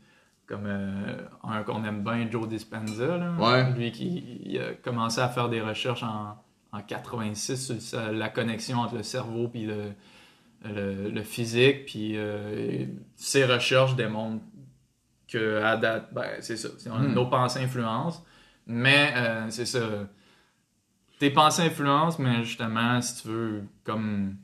[0.48, 3.72] Comme euh, un qu'on aime bien, Joe Dispenza, là, Ouais.
[3.74, 6.38] lui qui il a commencé à faire des recherches en,
[6.72, 9.86] en 86 sur la connexion entre le cerveau puis le,
[10.74, 14.44] le, le physique, puis euh, ses recherches démontrent
[15.28, 17.14] que à date, ben, c'est ça, c'est Hmm.
[17.14, 18.24] nos pensées influencent,
[18.68, 19.80] mais euh, c'est ça.
[21.20, 24.36] Tes pensées influencent, mais justement, si tu veux, comme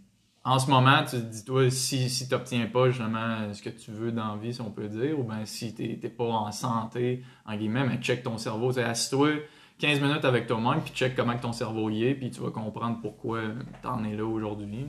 [0.44, 3.70] en ce moment, tu te dis, toi, si, si tu n'obtiens pas justement ce que
[3.70, 6.24] tu veux dans la vie, si on peut dire, ou bien si tu n'es pas
[6.24, 8.72] en santé, en guillemets, mais check ton cerveau.
[8.72, 9.30] C'est assis-toi
[9.78, 13.00] 15 minutes avec toi-même, puis check comment ton cerveau y est, puis tu vas comprendre
[13.02, 13.42] pourquoi
[13.82, 14.88] tu en es là aujourd'hui.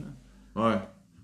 [0.55, 0.79] Ouais.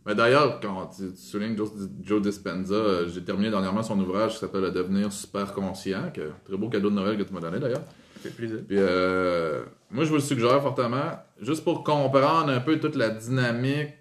[0.10, 1.70] Mais d'ailleurs, quand tu, tu soulignes Joe,
[2.02, 6.32] Joe Dispenza, euh, j'ai terminé dernièrement son ouvrage qui s'appelle Le devenir super conscient, que
[6.44, 7.84] très beau cadeau de Noël que tu m'as donné d'ailleurs.
[8.16, 8.58] Ça fait plaisir.
[8.68, 13.10] Puis euh, moi, je vous le suggère fortement, juste pour comprendre un peu toute la
[13.12, 13.94] dynamique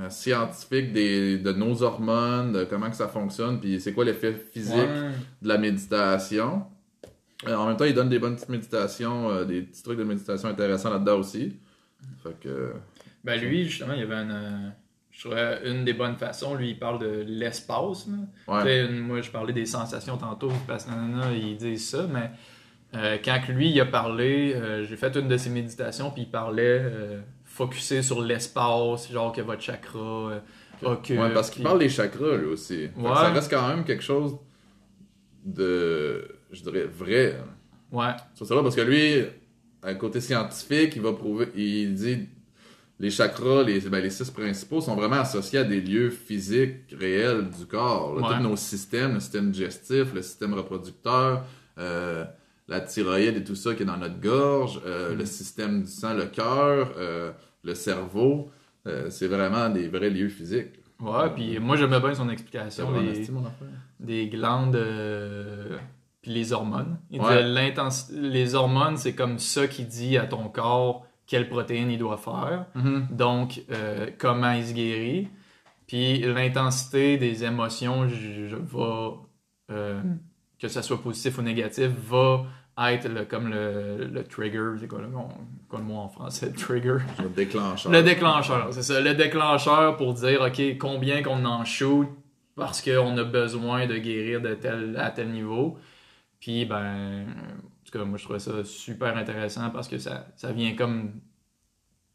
[0.00, 4.34] euh, scientifique des, de nos hormones, de comment que ça fonctionne, puis c'est quoi l'effet
[4.52, 5.10] physique Ouais.
[5.42, 6.64] de la méditation.
[7.46, 10.02] Euh, en même temps, il donne des bonnes petites méditations, euh, des petits trucs de
[10.04, 11.56] méditation intéressants là-dedans aussi.
[12.24, 12.72] Fait que...
[13.22, 14.68] Ben lui, justement, il y avait euh,
[15.20, 16.54] je trouvais une des bonnes façons.
[16.54, 18.06] Lui, il parle de l'espace.
[18.48, 18.88] Ouais.
[18.88, 22.30] Moi, je parlais des sensations tantôt, parce que nanana, ils disent ça, mais
[22.94, 26.30] euh, quand lui, il a parlé, euh, j'ai fait une de ses méditations, puis il
[26.30, 30.40] parlait euh, focusé sur l'espace, genre que votre chakra euh.
[30.82, 30.96] Ouais,
[31.34, 32.88] parce qu'il puis- parle des chakras, lui aussi.
[32.96, 33.14] Ouais.
[33.14, 34.38] Ça reste quand même quelque chose
[35.44, 37.36] de, je dirais, vrai.
[37.92, 39.22] Ouais, parce que lui,
[39.82, 42.26] à côté scientifique, il va prouver, il dit
[43.00, 47.48] les chakras, les, ben, les six principaux, sont vraiment associés à des lieux physiques réels
[47.50, 48.14] du corps.
[48.14, 48.28] là.
[48.28, 48.36] Ouais.
[48.36, 51.42] Tous nos systèmes, le système digestif, le système reproducteur,
[51.78, 52.24] euh,
[52.68, 55.18] la thyroïde et tout ça qui est dans notre gorge, euh, Mm.
[55.18, 57.32] le système du sang, le cœur, euh,
[57.64, 58.50] le cerveau,
[59.08, 60.74] c'est vraiment des vrais lieux physiques.
[61.00, 63.68] ouais, puis moi, j'aimais bien son explication des, esti, mon affaire.
[63.98, 64.78] des glandes,
[66.22, 66.98] puis les hormones.
[67.10, 67.28] Il Ouais.
[67.28, 71.98] disait l'intensi- les hormones, c'est comme ça qui dit à ton corps quelle protéine il
[71.98, 72.66] doit faire.
[73.10, 75.28] Donc, euh, comment il se guérit.
[75.86, 79.10] Puis l'intensité des émotions, je, je vais,
[79.70, 80.02] euh,
[80.60, 82.46] que ça soit positif ou négatif, va
[82.92, 84.72] être le- comme le, le trigger.
[84.80, 85.08] C'est quoi, le-
[85.68, 86.46] quoi le mot en français?
[86.46, 86.96] Le trigger?
[87.22, 87.92] Le déclencheur.
[87.92, 89.00] Le déclencheur, c'est ça.
[89.00, 92.08] Le déclencheur pour dire, OK, combien qu'on en shoot
[92.56, 95.78] parce qu'on a besoin de guérir de tel, à tel niveau.
[96.40, 100.52] Puis, ben, en tout cas, moi, je trouvais ça super intéressant parce que ça, ça
[100.52, 101.20] vient comme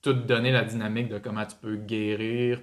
[0.02, 2.62] tout donner la dynamique de comment tu peux guérir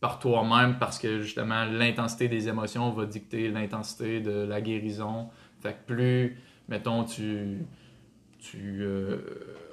[0.00, 5.28] par toi-même parce que justement, l'intensité des émotions va dicter l'intensité de la guérison.
[5.60, 6.38] Fait que plus,
[6.68, 7.58] mettons, tu,
[8.40, 9.18] tu euh,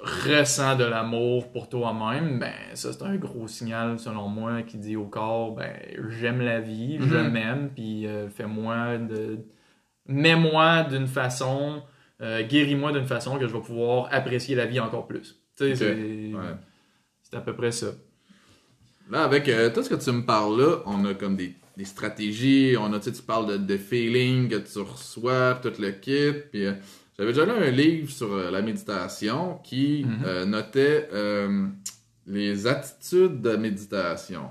[0.04, 4.96] ressens de l'amour pour toi-même, ben ça c'est un gros signal selon moi qui dit
[4.96, 5.74] au corps, ben
[6.10, 7.32] j'aime la vie, je Mhm.
[7.32, 9.40] m'aime, puis euh, fais-moi de...
[10.06, 11.84] Mets-moi d'une façon,
[12.22, 15.40] euh, guéris-moi d'une façon que je vais pouvoir apprécier la vie encore plus.
[15.56, 16.36] C'est Ouais.
[17.34, 17.88] à peu près ça.
[19.12, 21.86] Là, avec euh, tout ce que tu me parles là, on a comme des, des
[21.86, 26.66] stratégies, on a, tu parles de, de feeling que tu reçois, tout le kit, puis
[26.66, 26.74] euh,
[27.18, 30.24] j'avais déjà lu un livre sur la méditation qui Mhm.
[30.26, 31.10] euh, notait
[32.28, 34.50] les attitudes de méditation.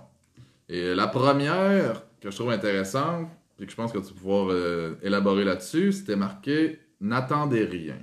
[0.69, 4.57] Et la première que je trouve intéressante, puis que je pense que tu vas pouvoir
[5.03, 7.97] élaborer là-dessus, c'était marqué «N'attendez rien».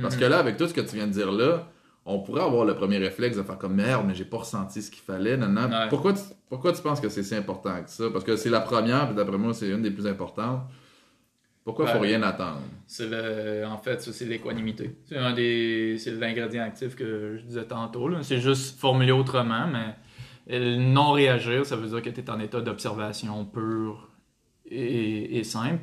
[0.00, 0.20] Parce Mhm.
[0.20, 1.68] que là, avec tout ce que tu viens de dire là,
[2.04, 4.90] on pourrait avoir le premier réflexe de faire comme merde, mais j'ai pas ressenti ce
[4.90, 5.36] qu'il fallait.
[5.36, 5.88] Ouais.
[5.90, 8.04] Pourquoi, tu, pourquoi tu penses que c'est si important que ça?
[8.10, 10.62] Parce que c'est la première, puis d'après moi, c'est une des plus importantes.
[11.64, 12.62] Pourquoi faut Ben, rien attendre?
[12.86, 14.96] C'est le, en fait, c'est l'équanimité.
[15.04, 18.08] C'est un des, c'est l'ingrédient actif que je disais tantôt.
[18.22, 22.62] C'est juste formulé autrement, mais non réagir, ça veut dire que tu es en état
[22.62, 24.08] d'observation pure
[24.70, 25.82] et, et simple.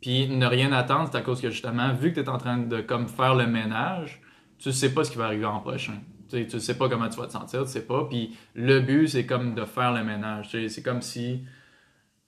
[0.00, 2.58] Puis ne rien attendre, c'est à cause que justement, vu que tu es en train
[2.58, 4.20] de comme faire le ménage,
[4.58, 5.94] tu sais pas ce qui va arriver en prochain.
[6.30, 8.04] Tu sais, tu sais pas comment tu vas te sentir, tu sais pas.
[8.08, 10.48] Puis le but, c'est comme de faire le ménage.
[10.48, 11.42] Tu sais, C'est comme si.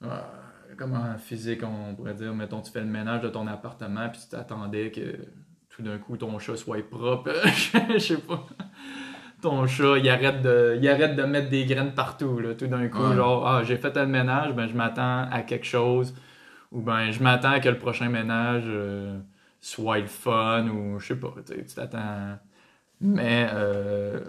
[0.02, 0.08] euh,
[0.78, 4.20] comme en physique, on pourrait dire, mettons, tu fais le ménage de ton appartement, puis
[4.22, 5.16] tu t'attendais que
[5.68, 7.30] tout d'un coup ton chat soit propre.
[7.92, 8.46] Je sais pas.
[9.42, 12.38] Ton chat, il arrête, de, il arrête de mettre des graines partout.
[12.40, 12.54] Là.
[12.54, 13.16] Tout d'un coup, Ouais.
[13.16, 16.14] genre, ah, j'ai fait un ménage, ben je m'attends à quelque chose.
[16.72, 19.18] Ou ben, je m'attends à que le prochain ménage euh,
[19.60, 22.38] soit le fun, ou je sais pas, tu t'attends.
[23.00, 24.20] Mais, euh,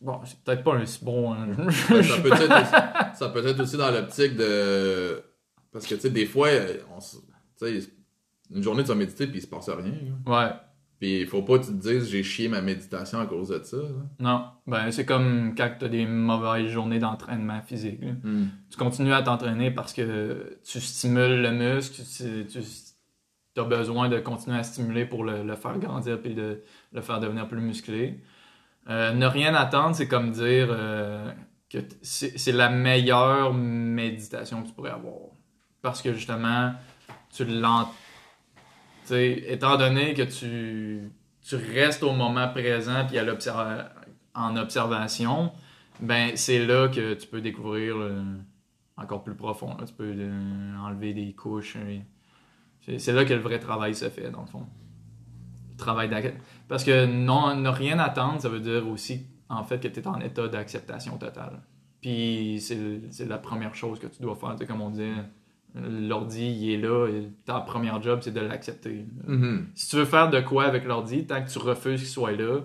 [0.00, 1.32] bon, c'est peut-être pas un si bon.
[1.32, 1.48] hein.
[1.90, 5.22] Ben, ça, peut être aussi, ça peut être aussi dans l'optique de.
[5.72, 6.48] Parce que, tu sais, des fois,
[6.94, 7.18] on, s-
[7.58, 7.88] tu sais,
[8.54, 9.92] une journée, tu vas méditer puis il se passe rien.
[10.26, 10.50] ouais.
[11.04, 13.62] Puis il faut pas que tu te dises j'ai chié ma méditation à cause de
[13.62, 13.76] ça.
[13.76, 13.82] là.
[14.20, 18.00] Non, ben c'est comme quand tu as des mauvaises journées d'entraînement physique.
[18.22, 18.46] Hmm.
[18.70, 24.56] Tu continues à t'entraîner parce que tu stimules le muscle, tu, as besoin de continuer
[24.56, 26.62] à stimuler pour le, le faire grandir puis de
[26.94, 28.22] le faire devenir plus musclé.
[28.88, 31.30] Euh, ne rien attendre, c'est comme dire euh,
[31.68, 35.20] que c'est la meilleure méditation que tu pourrais avoir.
[35.82, 36.72] Parce que justement,
[37.30, 37.92] tu l'entends.
[39.12, 41.10] Étant donné que tu,
[41.42, 43.24] tu restes au moment présent puis à
[44.34, 45.52] en observation,
[46.00, 47.96] ben c'est là que tu peux découvrir
[48.96, 49.76] encore plus profond.
[49.76, 49.84] là.
[49.86, 51.76] Tu peux euh, enlever des couches.
[51.76, 54.66] et- C'est là que le vrai travail se fait, dans le fond.
[55.72, 56.10] Le travail
[56.68, 60.06] Parce que non, ne rien attendre, ça veut dire aussi, en fait, que tu es
[60.06, 61.62] en état d'acceptation totale.
[62.00, 64.56] Puis c'est la première chose que tu dois faire.
[64.68, 65.12] Comme on dit,
[65.74, 69.06] l'ordi, il est là, et ta première job, c'est de l'accepter.
[69.26, 69.66] Mhm.
[69.74, 72.60] Si tu veux faire de quoi avec l'ordi, tant que tu refuses qu'il soit là,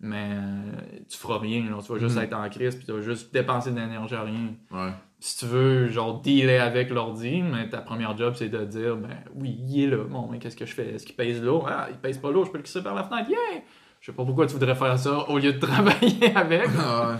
[0.00, 0.72] mais euh,
[1.08, 1.62] tu feras rien.
[1.84, 2.22] Tu vas juste Mhm.
[2.22, 4.54] être en crise, puis tu vas juste dépenser de l'énergie à rien.
[4.70, 4.90] Ouais.
[5.20, 9.10] Si tu veux, genre, dealer avec l'ordi, mais ta première job, c'est de dire, ben
[9.36, 10.04] oui, il est là.
[10.08, 10.94] Bon, mais qu'est-ce que je fais?
[10.94, 11.62] Est-ce qu'il pèse l'eau?
[11.68, 13.28] Ah, il pèse pas l'eau, je peux le crisser par la fenêtre.
[13.30, 13.62] Yeah!
[14.00, 16.68] Je sais pas pourquoi tu voudrais faire ça au lieu de travailler avec.
[16.76, 17.18] Ah.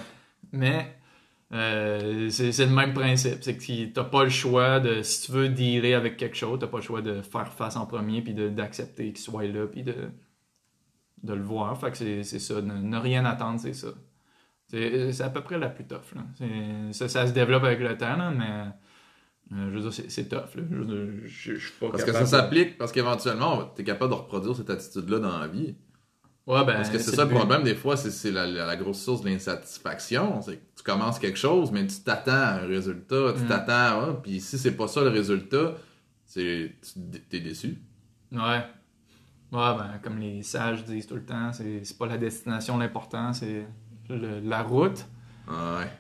[0.53, 0.97] Mais
[1.53, 3.39] euh, c'est le même principe.
[3.43, 5.03] C'est que tu- t'as pas le choix de.
[5.03, 7.87] Si tu veux dealer avec quelque chose, t'as pas le choix de faire face en
[7.87, 9.95] premier, puis d'accepter qu'il soit là, puis de,
[11.23, 11.79] de le voir.
[11.79, 12.61] Fait que c'est ça.
[12.63, 13.89] Ne, ne rien attendre, c'est ça.
[14.69, 16.15] C'est à peu près la plus tough.
[16.15, 16.23] Là.
[16.93, 18.71] Ça, ça se développe avec le temps, là, mais.
[19.55, 20.55] euh, je veux dire, c'est- tough.
[20.57, 20.63] Là.
[20.71, 24.11] Je, veux dire, je, je suis pas Parce que ça s'applique, parce qu'éventuellement, t'es capable
[24.13, 25.75] de reproduire cette attitude-là dans la vie.
[26.47, 28.77] Ouais, ben, Parce que c'est ça le problème, des fois, c'est c'est la, la- la
[28.77, 30.41] grosse source de l'insatisfaction.
[30.43, 33.47] C'est que tu commences quelque chose, mais tu t'attends à un résultat, tu Mm.
[33.47, 34.21] t'attends à.
[34.23, 35.75] Puis si c'est pas ça le résultat,
[36.25, 37.79] c'est tu t'es déçu.
[38.33, 38.41] Ouais.
[39.53, 43.33] Ouais, ben, comme les sages disent tout le temps, c'est c'est pas la destination l'important,
[43.33, 43.65] c'est
[44.09, 45.07] le- la route.
[45.49, 45.91] Ah ouais.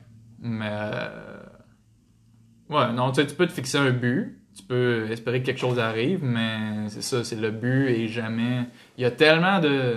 [0.40, 0.68] Mais.
[0.70, 1.38] euh,
[2.68, 5.60] Ouais, non, tu sais, tu peux te fixer un but, tu peux espérer que quelque
[5.60, 8.64] chose arrive, mais c'est ça, c'est le but et jamais.
[8.96, 9.96] Il y a tellement de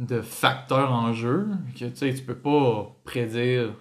[0.00, 1.46] de facteurs en jeu
[1.78, 3.74] que tu sais, tu peux pas prédire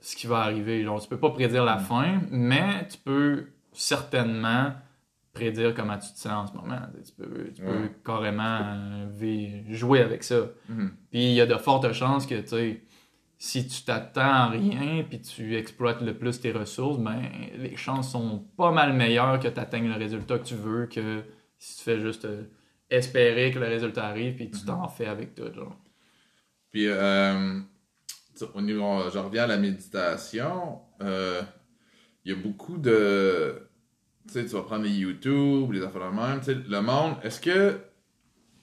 [0.00, 0.82] ce qui va arriver.
[0.82, 4.72] Genre, tu peux pas prédire la fin, mais tu peux certainement
[5.32, 6.80] prédire comment tu te sens en ce moment.
[7.06, 7.92] Tu peux, tu peux Ouais.
[8.04, 8.60] carrément
[9.22, 10.40] euh, jouer avec ça.
[10.68, 10.90] Mhm.
[11.10, 12.82] Puis il y a de fortes chances que, tu sais,
[13.38, 17.22] si tu t'attends à rien puis tu exploites le plus tes ressources, ben
[17.56, 21.22] les chances sont pas mal meilleures que tu atteignes le résultat que tu veux que
[21.56, 22.42] si tu fais juste euh,
[22.90, 25.76] espérer que le résultat arrive puis tu t'en fais avec tout, genre.
[26.70, 27.60] Puis, euh,
[28.54, 30.80] au niveau, je reviens à la méditation.
[31.02, 31.42] euh,
[32.24, 33.62] Il y a beaucoup de.
[34.26, 36.38] Tu sais, tu vas prendre les YouTube, les affaires de même.
[36.40, 37.78] Tu sais, le monde, est-ce que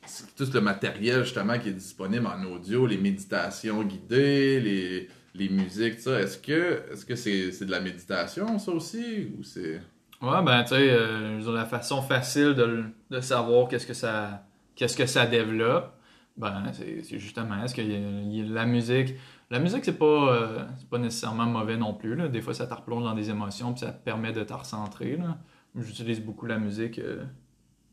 [0.05, 5.49] c'est tout le matériel justement qui est disponible en audio, les méditations guidées, les, les
[5.49, 9.81] musiques, ça, est-ce que est-ce que c'est c'est de la méditation ça aussi ou c'est
[10.21, 14.43] Ouais, ben tu sais, euh, la façon facile de, de savoir qu'est-ce que ça
[14.75, 15.93] qu'est-ce que ça développe,
[16.38, 17.82] ben c'est justement est-ce que
[18.53, 19.13] la musique?
[19.51, 22.30] La musique c'est pas euh, pas nécessairement mauvais non plus là.
[22.30, 25.19] Des fois ça te replonge dans des émotions puis ça te permet de te recentrer.
[25.75, 27.23] J'utilise beaucoup la musique euh,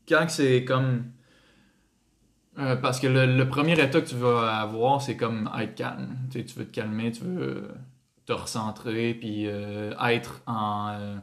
[0.07, 1.11] quand c'est comme
[2.57, 6.17] euh, parce que le, le premier état que tu vas avoir, c'est comme être calme.
[6.31, 7.67] Tu, sais, tu veux te calmer, tu veux
[8.25, 11.19] te recentrer, puis être en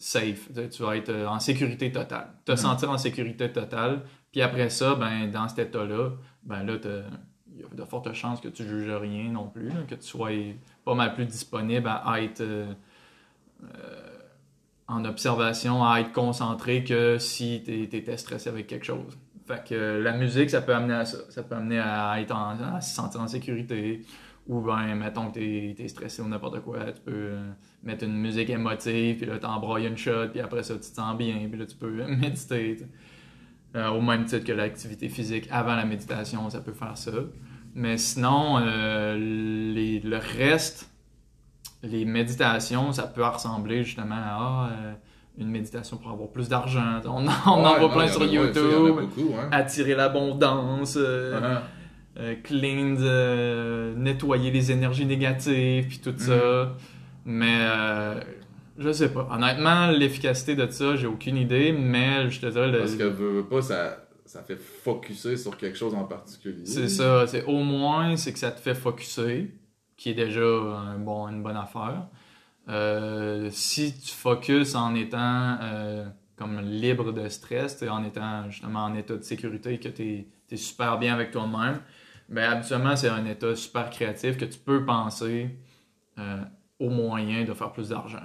[0.00, 0.48] safe.
[0.52, 2.28] Tu, tu vas être euh, en sécurité totale.
[2.44, 4.02] Te sentir en sécurité totale.
[4.32, 6.10] Puis après ça, ben, dans cet état-là,
[6.42, 7.02] ben là, t'as-
[7.52, 10.06] il y a de fortes chances que tu juges rien non plus, là, que tu
[10.06, 10.30] sois
[10.84, 12.72] pas mal plus disponible à être euh,
[13.64, 14.18] euh,
[14.88, 19.18] en observation, à être concentré que si tu étais stressé avec quelque chose.
[19.46, 21.18] Fait que euh, la musique, ça peut amener à ça.
[21.30, 24.02] Ça peut amener à, être en- à se sentir en sécurité.
[24.46, 27.50] Ou ben, mettons que t'es es stressé ou n'importe quoi, tu peux euh,
[27.82, 31.16] mettre une musique émotive, puis là, t'embrailles une shot, puis après ça, tu te sens
[31.16, 32.78] bien, puis là, tu peux méditer.
[33.76, 37.12] Euh, au même titre que l'activité physique avant la méditation, ça peut faire ça.
[37.74, 40.90] Mais sinon, euh, les- le reste,
[41.84, 44.92] les méditations, ça peut ressembler justement à euh,
[45.38, 47.00] une méditation pour avoir plus d'argent.
[47.06, 48.88] On, en- voit plein sur ouais, YouTube.
[49.00, 49.48] beaucoup, hein.
[49.52, 52.42] Attirer l'abondance, Uh-huh.
[52.42, 52.96] clean,
[53.96, 56.74] nettoyer les énergies négatives, puis tout ça.
[57.24, 58.20] Mais euh,
[58.78, 59.28] je sais pas.
[59.30, 63.32] Honnêtement, l'efficacité de ça, j'ai aucune idée, mais je te dirais, le- Parce que veux,
[63.32, 66.64] veux pas, ça, ça fait focuser sur quelque chose en particulier.
[66.64, 67.26] c'est ça.
[67.26, 69.54] C'est au moins, c'est que ça te fait focuser,
[69.96, 72.06] qui est déjà un bon, une bonne affaire.
[72.68, 76.06] Euh, si tu focuses en étant euh,
[76.36, 80.98] comme libre de stress, en étant justement en état de sécurité, que tu es, super
[80.98, 81.80] bien avec toi-même,
[82.28, 85.50] ben habituellement, c'est un état super créatif que tu peux penser
[86.18, 86.38] euh,
[86.80, 88.18] au moyen de faire plus d'argent.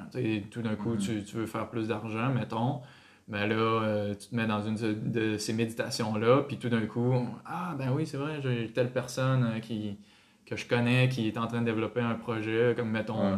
[0.49, 0.97] Tout d'un coup, Mhm.
[0.97, 2.81] tu, tu veux faire plus d'argent, mettons.
[3.27, 7.13] Ben là, euh, tu te mets dans une de- ces méditations-là, puis tout d'un coup,
[7.45, 9.97] ah ben oui, c'est vrai, j'ai telle personne euh, qui,
[10.45, 13.37] que je connais qui est en train de développer un projet, comme mettons, Ouais.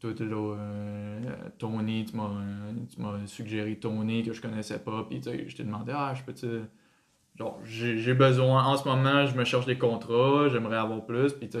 [0.00, 1.20] toi, euh,
[1.58, 6.22] Tony, tu m'as, suggéré Tony que je connaissais pas, puis je t'ai demandé, ah, je
[6.22, 6.60] peux-tu.
[7.36, 11.48] Genre, j'ai, besoin, en ce moment, je me cherche des contrats, j'aimerais avoir plus, puis
[11.48, 11.58] tu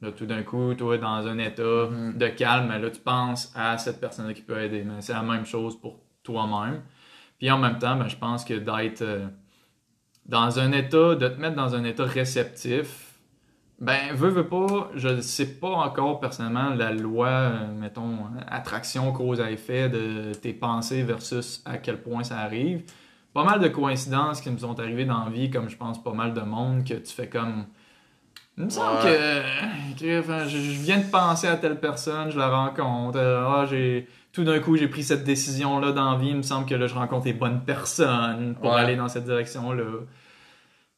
[0.00, 2.18] là, tout d'un coup, toi, dans un état Mhm.
[2.18, 4.84] de calme, là, tu penses à cette personne-là qui peut aider.
[4.84, 6.82] Mais c'est la même chose pour toi-même.
[7.38, 9.26] Puis en même temps, ben, je pense que d'être euh,
[10.26, 13.14] dans un état, de te mettre dans un état réceptif,
[13.80, 19.12] ben, veux, veux pas, je ne sais pas encore personnellement la loi, euh, mettons, attraction,
[19.12, 22.82] cause à effet de tes pensées versus à quel point ça arrive.
[23.32, 26.12] Pas mal de coïncidences qui nous sont arrivées dans la vie, comme je pense pas
[26.12, 27.66] mal de monde, que tu fais comme.
[28.58, 29.42] Il me semble Ouais.
[29.96, 33.18] que, que, enfin, je, je viens de penser à telle personne, je la rencontre.
[33.18, 36.30] euh, ah, j'ai, tout d'un coup, j'ai pris cette décision-là dans la vie.
[36.30, 38.80] Il me semble que là, je rencontre les bonnes personnes pour Ouais.
[38.80, 39.84] aller dans cette direction-là.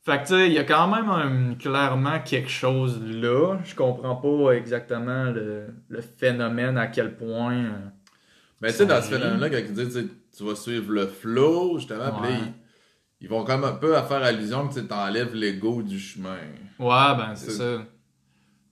[0.02, 3.58] Fait que, tu sais, il y a quand même un- clairement quelque chose là.
[3.64, 7.52] Je comprends pas exactement le, le phénomène, à quel point.
[7.54, 7.70] euh,
[8.62, 10.04] Mais tu sais, dans ce phénomène-là, quand tu sais,
[10.36, 12.38] tu vas suivre le flow, justement, là, Ouais.
[13.20, 16.36] Ils vont comme un peu à faire allusion que tu t'enlèves l'ego du chemin.
[16.78, 17.86] Ouais, ben, c'est ça.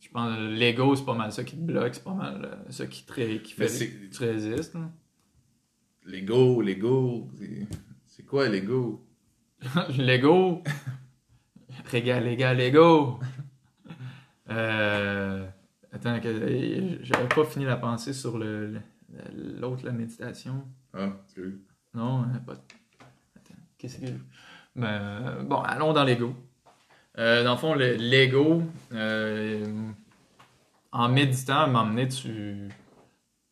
[0.01, 2.71] Je pense que l'ego, c'est pas mal ça qui te bloque, c'est pas mal euh,
[2.71, 4.75] ça qui, te qui fait que tu résistes.
[4.75, 4.91] là.
[6.07, 7.29] L'ego, l'ego,
[8.07, 9.05] c'est- quoi l'ego?
[9.99, 10.63] L'ego?
[11.91, 13.19] Régal, légal, l'ego.
[14.51, 15.47] Euh,
[15.93, 18.73] attends, que- j'avais pas fini la pensée sur le
[19.13, 20.65] le- l'autre, la méditation.
[20.95, 21.59] Ah, excuse.
[21.93, 22.55] Non, euh, pas.
[23.79, 24.07] Qu'est-ce que.
[24.77, 26.35] Ben, euh, bon, allons dans l'ego.
[27.19, 28.63] Euh, dans le fond, le- l'ego,
[28.93, 29.65] euh,
[30.93, 32.69] en méditant, à donné, tu,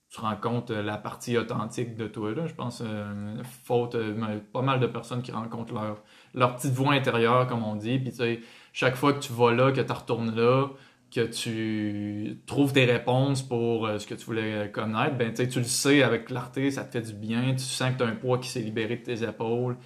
[0.09, 2.33] tu rencontres la partie authentique de toi.
[2.33, 2.47] Là.
[2.47, 6.03] Je pense, euh, faute, ben, pas mal de personnes qui rencontrent leur,
[6.35, 7.99] leur petite voix intérieure, comme on dit.
[7.99, 8.41] Puis, tu sais,
[8.73, 10.69] chaque fois que tu vas là, que tu retournes là,
[11.11, 16.03] que tu trouves tes réponses pour ce que tu voulais connaître, ben, tu le sais
[16.03, 18.49] avec clarté, ça te fait du bien, tu sens que tu as un poids qui
[18.49, 19.77] s'est libéré de tes épaules,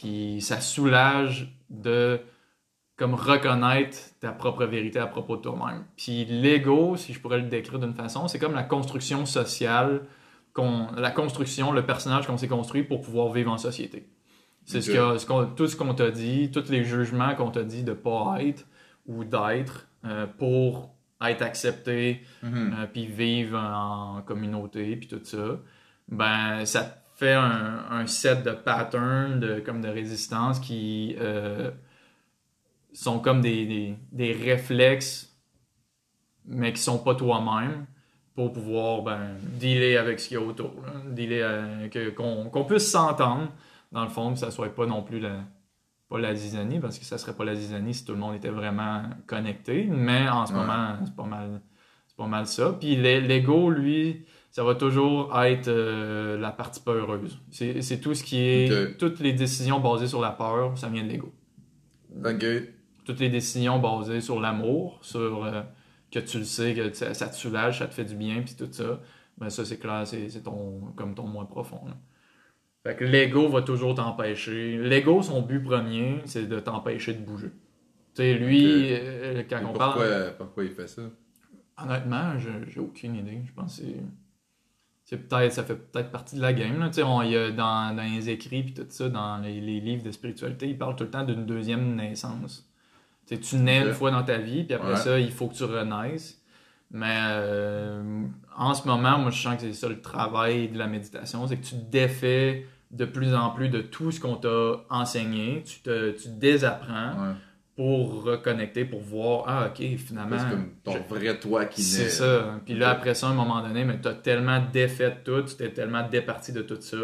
[0.00, 2.20] puis ça soulage de
[2.96, 5.84] comme reconnaître ta propre vérité à propos de toi-même.
[5.96, 10.02] Puis l'ego, si je pourrais le décrire d'une façon, c'est comme la construction sociale,
[10.96, 14.06] la construction, le personnage qu'on s'est construit pour pouvoir vivre en société.
[14.66, 17.92] C'est ce que, tout ce qu'on t'a dit, tous les jugements qu'on t'a dit de
[17.94, 18.66] pas être
[19.06, 22.74] ou d'être euh, pour être accepté, Mhm.
[22.78, 25.58] euh, puis vivre en communauté, puis tout ça,
[26.08, 31.70] ben ça te fait un, un set de patterns, de, comme de résistance qui euh,
[32.92, 35.36] sont comme des, des, des réflexes,
[36.46, 37.86] mais qui sont pas toi-même,
[38.34, 40.72] pour pouvoir ben, dealer avec ce qu'il y a autour.
[41.18, 43.48] euh, que- qu'on qu'on puisse s'entendre,
[43.92, 45.44] dans le fond, que ça soit pas non plus la,
[46.08, 48.48] pas la zizanie, parce que ça serait pas la zizanie si tout le monde était
[48.50, 50.60] vraiment connecté, mais en ce Ouais.
[50.60, 51.60] moment, c'est pas mal
[52.06, 52.72] c'est pas mal ça.
[52.80, 57.40] Puis l'e- l'ego, lui, ça va toujours être euh, la partie pas heureuse.
[57.50, 58.96] C'est tout ce qui est.
[58.98, 61.32] Toutes les décisions basées sur la peur, ça vient de l'ego.
[62.24, 62.44] Ok.
[63.04, 65.62] Toutes les décisions basées sur l'amour, sur euh,
[66.10, 68.54] que tu le sais, que ça, ça te soulage, ça te fait du bien, puis
[68.56, 69.00] tout ça,
[69.38, 71.80] ben ça, c'est clair, c'est ton, comme ton moi profond.
[71.86, 71.96] là.
[72.82, 74.78] Fait que l'ego va toujours t'empêcher.
[74.78, 77.50] L'ego, son but premier, c'est de t'empêcher de bouger.
[78.14, 79.00] Tu sais, lui, Ok.
[79.02, 80.34] euh, quand on pourquoi, parle.
[80.38, 81.02] pourquoi il fait ça?
[81.82, 83.40] Honnêtement, j'ai aucune idée.
[83.46, 83.84] Je pense que
[85.16, 86.78] peut-être ça fait peut-être partie de la game.
[86.78, 86.90] Là.
[87.04, 90.10] On- y a dans, dans les écrits puis tout ça, dans les, les livres de
[90.10, 92.66] spiritualité, ils parlent tout le temps d'une deuxième naissance.
[93.28, 94.96] Tu nais une fois dans ta vie, puis après Ouais.
[94.96, 96.42] ça, il faut que tu renaisses.
[96.90, 98.24] Mais euh,
[98.56, 101.56] en ce moment, moi, je sens que c'est ça le travail de la méditation, c'est
[101.56, 106.10] que tu défais de plus en plus de tout ce qu'on t'a enseigné, tu te
[106.10, 107.34] tu désapprends Ouais.
[107.80, 110.36] Pour reconnecter, pour voir, ah ok, finalement...
[110.38, 111.86] C'est comme ton je- vrai toi qui naît.
[111.86, 112.60] c'est ça.
[112.66, 115.70] Puis là, après ça, à un moment donné, mais t'as tellement défait tout, tu t'es
[115.72, 116.98] tellement départi de tout ça,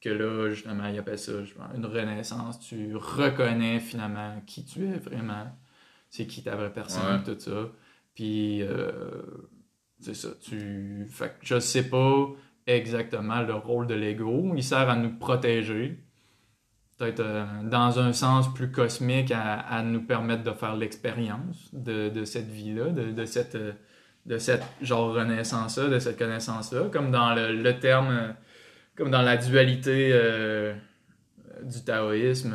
[0.00, 1.32] que là, justement, ils appellent ça
[1.74, 2.60] une renaissance.
[2.60, 5.46] Tu reconnais finalement qui tu es vraiment,
[6.10, 7.34] c'est qui ta vraie personne, Ouais.
[7.34, 7.72] tout ça.
[8.14, 9.00] Puis, euh,
[9.98, 10.28] c'est ça.
[10.40, 11.08] Tu...
[11.10, 12.28] Fait que je sais pas
[12.68, 14.52] exactement le rôle de l'ego.
[14.54, 16.04] Il sert à nous protéger.
[17.00, 22.10] Peut-être euh, dans un sens plus cosmique, à, à nous permettre de faire l'expérience de,
[22.10, 23.72] de cette vie-là, de, de cette, euh,
[24.26, 28.28] de cette genre renaissance-là, de cette connaissance-là, comme dans le, le terme, euh,
[28.96, 30.74] comme dans la dualité euh,
[31.62, 32.54] du taoïsme,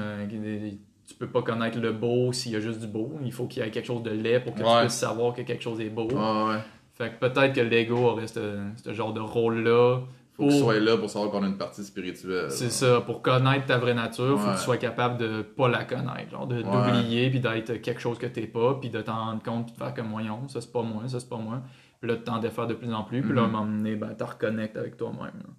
[1.08, 3.64] tu peux pas connaître le beau s'il y a juste du beau, il faut qu'il
[3.64, 5.90] y ait quelque chose de laid pour que tu puisses savoir que quelque chose est
[5.90, 6.08] beau.
[6.08, 6.60] Ouais, ouais.
[6.94, 10.02] Fait que peut-être que l'ego aurait ce, ce genre de rôle-là.
[10.38, 12.52] Faut que tu sois là pour savoir qu'on a une partie spirituelle.
[12.52, 14.54] C'est ça, pour connaître ta vraie nature, faut Ouais.
[14.54, 16.64] que tu sois capable de pas la connaître, genre de- Ouais.
[16.64, 19.78] d'oublier puis d'être quelque chose que t'es pas, puis de t'en rendre compte puis de
[19.78, 21.62] faire comme moyen, ça c'est pas moi, ça c'est pas moi.
[22.02, 23.54] Puis là de t'en défaire de plus en plus, puis là à un Mhm.
[23.54, 25.20] moment donné, ben t'en reconnectes avec toi-même.
[25.20, 25.50] là.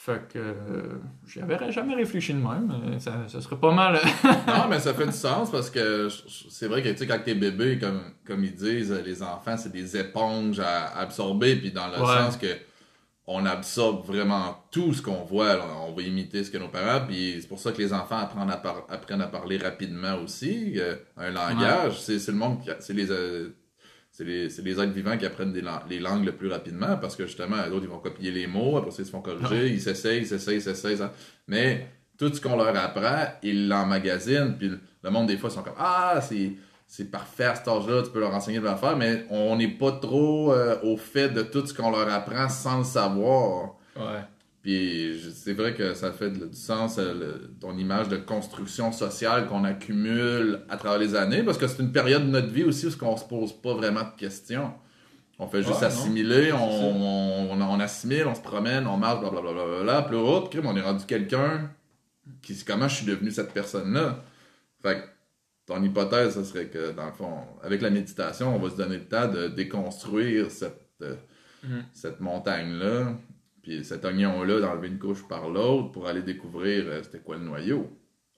[0.00, 3.98] Fait que euh, j'y avais jamais réfléchi de même, mais ça, ça serait pas mal.
[4.46, 6.08] Non, mais ça fait du sens parce que
[6.48, 9.72] c'est vrai que tu sais, quand t'es bébé, comme, comme ils disent, les enfants, c'est
[9.72, 12.06] des éponges à absorber, puis dans le Ouais.
[12.06, 12.46] sens que
[13.30, 15.66] on absorbe vraiment tout ce qu'on voit, là.
[15.86, 18.50] on va imiter ce que nos parents, puis c'est pour ça que les enfants apprennent
[18.50, 22.70] à, par- apprennent à parler rapidement aussi, euh, un langage, c'est c'est le monde, qui
[22.70, 23.50] a- c'est les, euh,
[24.10, 27.16] c'est les, les êtres vivants qui apprennent des lang- les langues le plus rapidement parce
[27.16, 29.68] que justement, les autres, ils vont copier les mots, après ça, ils se font corriger,
[29.68, 31.12] ils s'essayent, ils s'essayent, ils s'essayent, ça.
[31.46, 31.86] mais
[32.18, 34.70] tout ce qu'on leur apprend, ils l'emmagasinent, puis
[35.02, 36.52] le monde, des fois, ils sont comme Ah, c'est.
[36.90, 39.92] C'est parfait à cet âge-là, tu peux leur enseigner de l'affaire, mais on n'est pas
[39.92, 43.74] trop euh, au fait de tout ce qu'on leur apprend sans le savoir.
[43.96, 44.22] ouais.
[44.62, 49.46] Puis c'est vrai que ça fait du sens, euh, le- ton image de construction sociale
[49.46, 52.86] qu'on accumule à travers les années, parce que c'est une période de notre vie aussi
[52.86, 54.72] où on se pose pas vraiment de questions.
[55.38, 55.86] On fait juste Ouais, non.
[55.86, 59.52] assimiler, on, on, on, on assimile, on se promène, on marche, blablabla.
[59.52, 61.70] Bla, bla, bla, puis là, on est rendu quelqu'un
[62.42, 64.24] qui comment je suis devenu cette personne-là?
[64.82, 65.04] Fait que
[65.68, 68.96] ton hypothèse, ce serait que, dans le fond, avec la méditation, on va se donner
[68.96, 71.14] le temps de déconstruire cette, euh,
[71.62, 71.84] Mhm.
[71.92, 73.14] cette montagne-là,
[73.62, 77.42] puis cet oignon-là, d'enlever une couche par l'autre pour aller découvrir euh, c'était quoi le
[77.44, 77.90] noyau.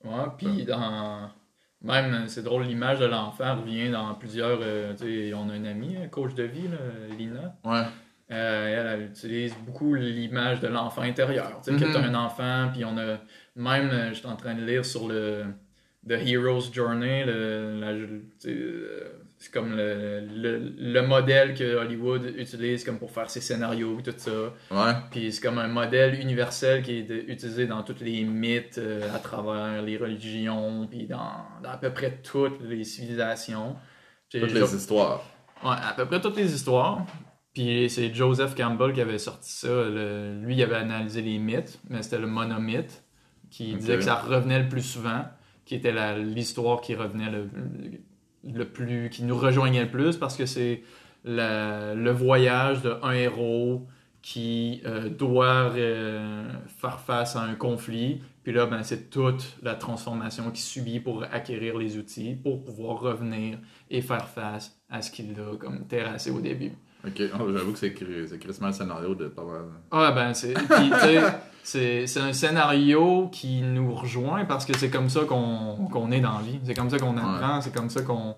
[0.04, 1.30] Ouais, puis dans.
[1.82, 4.58] Même, c'est drôle, l'image de l'enfant revient dans plusieurs.
[4.62, 6.76] euh, tu sais, on a une amie, coach de vie, là,
[7.16, 7.56] Lina.
[7.64, 7.84] Ouais.
[8.32, 11.60] Euh, elle, elle utilise beaucoup l'image de l'enfant intérieur.
[11.64, 13.18] Tu sais, que tu as un enfant, puis on a.
[13.56, 15.44] Même, euh, j'étais en train de lire sur le.
[16.08, 18.20] The Hero's Journey, euh,
[19.36, 24.02] c'est comme le, le, le modèle que Hollywood utilise comme pour faire ses scénarios et
[24.02, 24.30] tout ça.
[24.70, 24.92] Ouais.
[25.10, 29.14] Puis c'est comme un modèle universel qui est de- utilisé dans tous les mythes, euh,
[29.14, 31.32] à travers les religions, puis dans,
[31.62, 33.76] dans à peu près toutes les civilisations.
[34.30, 35.22] Puis, Toutes les histoires.
[35.62, 37.04] Ouais, à peu près toutes les histoires.
[37.52, 39.68] Puis c'est Joseph Campbell qui avait sorti ça.
[39.68, 43.02] le- lui, il avait analysé les mythes, mais c'était le monomythe
[43.50, 45.24] qui disait que ça revenait le plus souvent,
[45.70, 47.48] qui était l'histoire qui revenait le,
[48.42, 50.82] le plus, qui nous rejoignait le plus parce que c'est
[51.22, 53.86] le voyage d'un héros
[54.20, 58.20] qui euh, doit euh, faire face à un conflit.
[58.42, 62.98] Puis là, ben, c'est toute la transformation qu'il subit pour acquérir les outils, pour pouvoir
[62.98, 63.60] revenir
[63.90, 66.72] et faire face à ce qu'il a comme terrassé au début.
[67.06, 69.62] Ok, Oh, j'avoue que c'est cri- c'est crissement le scénario de pas mal.
[69.90, 70.54] Ah ben c'est
[71.62, 76.20] c'est c'est un scénario qui nous rejoint parce que c'est comme ça qu'on qu'on est
[76.20, 76.60] dans la vie.
[76.64, 78.36] C'est comme ça qu'on apprend, c'est comme ça qu'on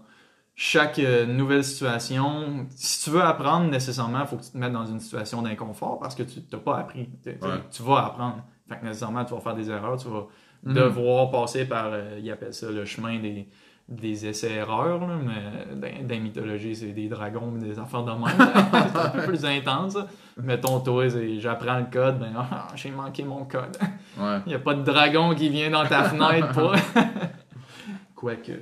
[0.54, 4.72] chaque euh, nouvelle situation, si tu veux apprendre nécessairement, il faut que tu te mettes
[4.72, 7.08] dans une situation d'inconfort parce que tu t'as pas appris.
[7.24, 7.62] Tu, tu- Ouais.
[7.70, 8.44] tu vas apprendre.
[8.68, 10.26] Fait que nécessairement tu vas faire des erreurs, tu vas
[10.64, 10.74] Mhm.
[10.74, 13.48] devoir passer par euh, ils appellent ça le chemin des
[13.88, 18.22] des essais-erreurs, là, mais dans, la mythologie, c'est des dragons, des affaires de même.
[18.92, 19.98] c'est un peu plus intense.
[20.36, 21.06] Mettons, toi,
[21.38, 23.76] j'apprends le code, ben ah, j'ai manqué mon code.
[24.18, 24.38] Ouais.
[24.46, 26.74] Il n'y a pas de dragon qui vient dans ta fenêtre, pas.
[28.14, 28.52] Quoique.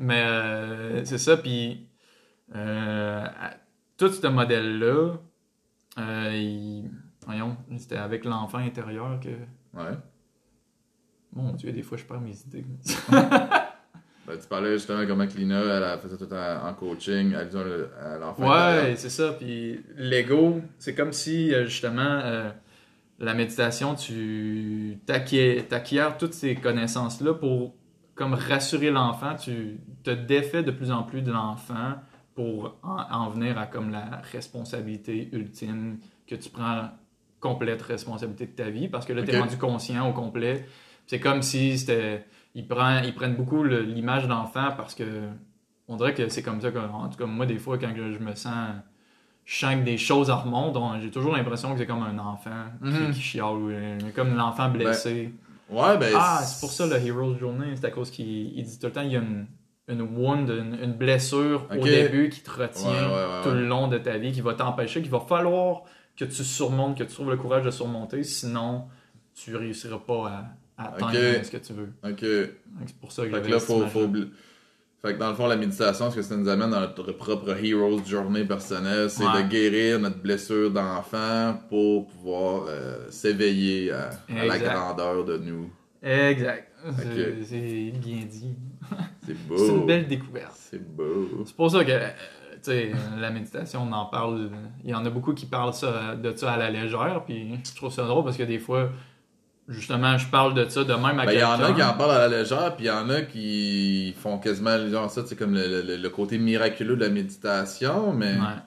[0.00, 1.86] Mais euh, c'est ça, puis
[2.54, 3.26] euh,
[3.96, 5.14] tout ce modèle-là,
[5.98, 6.90] euh, il-
[7.26, 9.28] voyons, c'était avec l'enfant intérieur que.
[9.76, 9.96] Ouais.
[11.32, 12.64] Mon Dieu, des fois je perds mes idées.
[14.28, 18.18] Ben, tu parlais justement comment Lina, elle ça tout en, en coaching, elle dit à
[18.18, 18.46] l'enfant.
[18.46, 19.32] Ouais, c'est ça.
[19.32, 22.50] Puis l'ego, c'est comme si euh, justement euh,
[23.18, 25.64] la méditation, tu t'acquiers
[26.18, 27.74] toutes ces connaissances-là pour
[28.14, 29.34] comme rassurer l'enfant.
[29.34, 31.94] Tu te défais de plus en plus de l'enfant
[32.34, 36.90] pour en, en venir à comme la responsabilité ultime que tu prends
[37.40, 40.66] complète responsabilité de ta vie parce que là, tu es rendu conscient au complet.
[41.08, 42.24] C'est comme si c'était.
[42.54, 45.04] Ils, prennent, ils prennent beaucoup l'image d'enfant parce que.
[45.88, 46.70] On dirait que c'est comme ça.
[46.70, 48.68] que- en tout cas, moi, des fois, quand je me sens.
[49.46, 50.78] Je sens que des choses remontent.
[50.82, 53.12] on- J'ai toujours l'impression que c'est comme un enfant qui- Mhm.
[53.12, 53.46] qui, chiale.
[53.70, 55.32] euh, Comme l'enfant blessé.
[55.70, 56.12] Ouais, ben.
[56.14, 58.26] Ah, c'est pour ça le Hero's Journey, c'est à cause qu'il
[58.58, 59.46] il dit tout le temps il y a une,
[59.88, 63.66] une wound, une, une blessure au début qui te retient Ouais, ouais, ouais, tout le
[63.66, 65.82] long de ta vie, qui va t'empêcher, qu'il va falloir
[66.16, 68.88] que tu surmontes, que tu trouves le courage de surmonter, sinon
[69.34, 70.44] tu réussiras pas
[70.78, 70.94] à,
[71.42, 71.88] ce que tu veux.
[72.04, 72.20] Ok.
[72.86, 74.08] C'est pour ça que Fait que là, faut, faut
[75.02, 77.56] Fait que dans le fond, la méditation, ce que ça nous amène dans notre propre
[77.62, 79.42] hero's journey personnelle, c'est Ouais.
[79.42, 85.70] de guérir notre blessure d'enfant pour pouvoir euh, s'éveiller à, à la grandeur de nous.
[86.02, 86.68] Exact.
[87.42, 88.54] C'est- bien dit.
[89.26, 89.56] C'est beau.
[89.58, 90.54] C'est une belle découverte.
[90.54, 91.42] C'est beau.
[91.44, 92.06] C'est pour ça que, tu
[92.62, 94.50] sais, euh, la méditation, on en parle.
[94.84, 97.74] Il y en a beaucoup qui parlent ça, de ça à la légère, puis je
[97.76, 98.90] trouve ça drôle parce que des fois,
[99.68, 101.94] justement, je parle de ça de même à Ben, il y en a qui en
[101.94, 105.22] parlent à la légère, puis il y en a qui font quasiment allusion à ça,
[105.26, 108.60] c'est comme le, le- le côté miraculeux de la méditation, mais Ouais.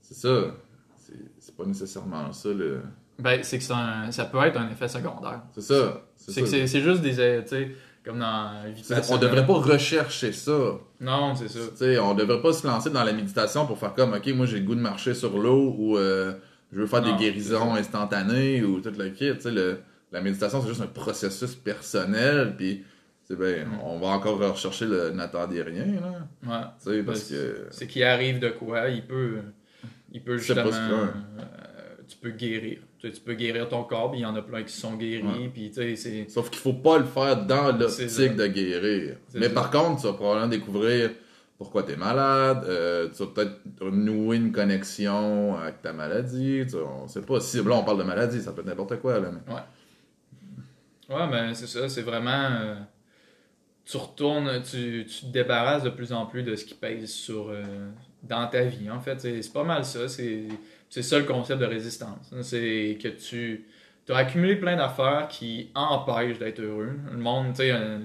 [0.00, 0.54] c'est ça.
[1.38, 2.80] C'est pas nécessairement ça, le...
[3.18, 5.42] Ben, c'est que un- ça peut être un effet secondaire.
[5.54, 6.02] C'est ça.
[6.16, 7.70] C'est que c'est juste des, tu sais,
[8.04, 9.02] comme dans Vipassana.
[9.10, 10.72] On devrait pas rechercher ça.
[11.00, 11.60] Non, c'est ça.
[11.70, 14.46] Tu sais, on devrait pas se lancer dans la méditation pour faire comme, ok, moi
[14.46, 16.34] j'ai le goût de marcher sur l'eau ou euh,
[16.72, 19.32] je veux faire Non, des guérisons instantanées ou tout le kit.
[19.34, 19.78] Tu sais, le-
[20.16, 22.84] la méditation c'est juste un processus personnel, puis
[23.24, 23.80] c'est ben, Mm.
[23.84, 26.26] on va encore rechercher le n'attendez rien, là.
[26.46, 26.64] Ouais.
[26.82, 27.66] Tu sais, parce que.
[27.70, 29.38] C'est qu'il arrive de quoi, il peut,
[30.12, 31.06] il peut justement, euh,
[32.08, 32.78] tu peux guérir.
[32.98, 34.94] Tu, sais, tu peux guérir ton corps, puis il y en a plein qui sont
[34.94, 35.50] guéris, Ouais.
[35.52, 36.30] puis tu sais, c'est...
[36.30, 39.16] Sauf qu'il faut pas le faire dans l'optique de guérir.
[39.34, 39.54] Mais ça.
[39.54, 41.10] par contre, tu vas probablement découvrir
[41.58, 46.76] pourquoi tu es malade, euh, tu vas peut-être nouer une connexion avec ta maladie, tu,
[46.76, 47.40] on sait pas.
[47.40, 49.30] Si, là, on parle de maladie, ça peut être n'importe quoi, là.
[49.32, 49.52] Mais...
[49.54, 49.60] Ouais,
[51.08, 52.50] mais c'est ça, c'est vraiment...
[52.60, 52.74] euh,
[53.84, 57.48] tu retournes, tu, tu te débarrasses de plus en plus de ce qui pèse sur...
[57.50, 57.62] euh,
[58.22, 59.20] dans ta vie, en fait.
[59.20, 60.48] C'est pas mal ça, c'est
[60.88, 62.32] ça le concept de résistance.
[62.32, 62.42] hein.
[62.42, 63.66] C'est que tu...
[64.08, 66.92] As accumulé plein d'affaires qui empêchent d'être heureux.
[67.10, 67.98] Le monde, tu sais, euh,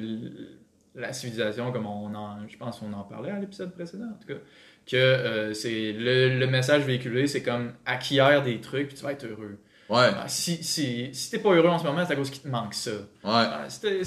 [0.96, 4.28] la civilisation, comme on en, je pense qu'on en parlait à l'épisode précédent, en tout
[4.28, 4.40] cas,
[4.88, 9.26] que c'est le, le message véhiculé, c'est comme acquiert des trucs puis tu vas être
[9.26, 9.60] heureux.
[9.92, 12.42] Ouais, Ah, si si, si t'es pas heureux en ce moment, c'est à cause qu'il
[12.44, 12.92] te manque ça.
[12.92, 12.98] ouais.
[13.26, 14.04] Ah, si t'es-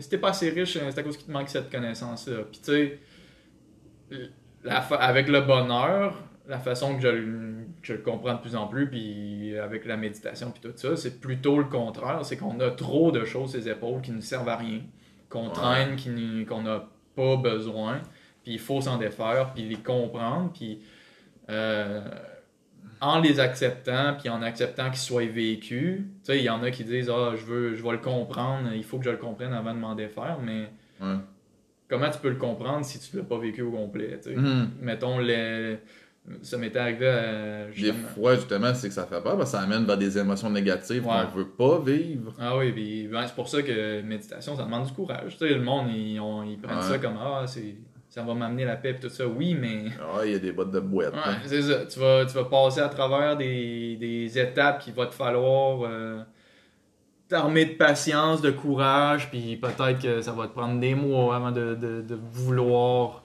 [0.00, 2.38] si pas assez riche, c'est à cause qu'il te manque cette connaissance-là.
[2.50, 2.98] Puis tu sais,
[4.98, 8.88] avec le bonheur, la façon que je, que je le comprends de plus en plus,
[8.90, 12.20] puis avec la méditation, puis tout ça, c'est plutôt le contraire.
[12.24, 14.80] C'est qu'on a trop de choses les épaules qui ne servent à rien,
[15.28, 15.52] qu'on Ouais.
[15.52, 18.00] traîne, qu'on n'a pas besoin,
[18.42, 20.80] puis il faut s'en défaire, puis les comprendre, puis
[21.50, 22.02] euh,
[23.00, 26.70] en les acceptant, puis en acceptant qu'ils soient vécus, tu sais, il y en a
[26.70, 29.52] qui disent Ah, je veux, je vais le comprendre, il faut que je le comprenne
[29.52, 30.68] avant de m'en défaire, mais
[31.00, 31.16] ouais.
[31.88, 34.36] comment tu peux le comprendre si tu l'as pas vécu au complet, tu sais?
[34.36, 34.70] Mhm.
[34.80, 35.78] Mettons, les...
[36.42, 37.66] ça m'était arrivé à...
[37.66, 40.50] Des fois, justement, c'est que ça fait peur, parce que ça amène vers des émotions
[40.50, 41.12] négatives Ouais.
[41.32, 42.32] qu'on veut pas vivre.
[42.40, 45.32] Ah oui, puis ben, c'est pour ça que méditation, ça demande du courage.
[45.36, 46.82] Tu sais, le monde, ils, ils prennent Ouais.
[46.82, 47.74] ça comme Ah, c'est...
[48.14, 49.26] ça va m'amener la paix et tout ça.
[49.26, 49.86] Oui, mais.
[50.00, 51.14] Ah, il y a des bottes de boîte.
[51.14, 51.36] Ouais, hein.
[51.46, 51.84] c'est ça.
[51.84, 56.22] Tu vas, tu vas passer à travers des, des étapes qu'il va te falloir euh,
[57.26, 61.50] t'armer de patience, de courage, puis peut-être que ça va te prendre des mois avant
[61.50, 63.24] de, de, de vouloir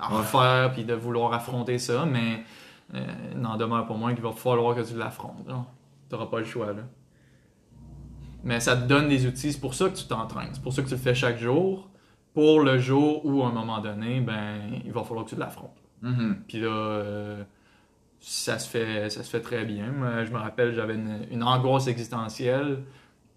[0.00, 2.42] en refaire, puis de vouloir affronter ça, mais
[2.94, 3.04] euh,
[3.34, 5.44] n'en demeure pas moins qu'il va falloir que tu l'affrontes.
[5.46, 6.68] Tu n'auras pas le choix.
[6.68, 6.84] Là.
[8.44, 10.80] Mais ça te donne des outils, c'est pour ça que tu t'entraînes, c'est pour ça
[10.80, 11.90] que tu le fais chaque jour,
[12.36, 15.80] pour le jour où, à un moment donné, ben, il va falloir que tu l'affrontes.
[16.02, 16.42] Mhm.
[16.46, 17.42] Puis là, euh,
[18.20, 19.86] ça, se fait, ça se fait très bien.
[19.86, 22.82] Moi, je me rappelle, j'avais une, une angoisse existentielle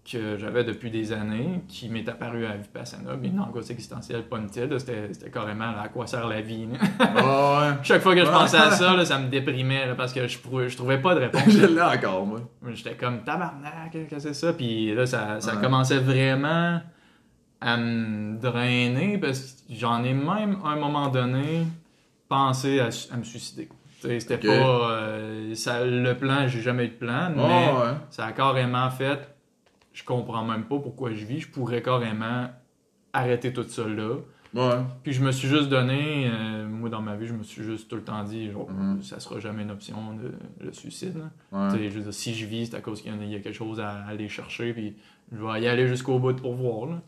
[0.04, 3.16] que j'avais depuis des années, qui m'est apparue à Vipassana.
[3.18, 6.66] Mais une angoisse existentielle, pas là, c'était carrément là, à quoi sert la vie.
[7.00, 7.70] ouais.
[7.82, 10.38] Chaque fois que je pensais à ça, là, ça me déprimait là, parce que je,
[10.40, 11.48] trouvais- je trouvais pas de réponse.
[11.48, 12.40] Je l'ai encore, moi.
[12.74, 14.52] J'étais comme tabarnak, qu'est-ce que c'est ça?
[14.52, 15.62] Puis là, ça, ça Ouais.
[15.62, 16.80] commençait vraiment
[17.60, 21.64] à me drainer parce que j'en ai même à un moment donné
[22.28, 22.86] pensé à,
[23.16, 23.68] me suicider.
[24.00, 24.48] C'était pas.
[24.92, 27.92] euh, ça, le plan, j'ai jamais eu de plan, mais Ah, ouais.
[28.10, 29.34] ça a carrément fait.
[29.92, 31.40] Je comprends même pas pourquoi je vis.
[31.40, 32.48] Je pourrais carrément
[33.12, 34.14] arrêter tout ça là.
[34.54, 34.82] Ouais.
[35.02, 37.88] Puis je me suis juste donné, euh, moi dans ma vie, je me suis juste
[37.88, 39.02] tout le temps dit, genre, Mhm.
[39.02, 40.32] ça sera jamais une option, de,
[40.64, 41.16] le suicide.
[41.18, 41.30] là.
[41.68, 41.72] Ouais.
[41.72, 43.52] Tu sais, je veux dire, si je vis, c'est à cause qu'il y a quelque
[43.54, 44.96] chose à aller chercher, puis
[45.30, 46.86] je vais y aller jusqu'au bout pour voir.
[46.88, 47.00] là.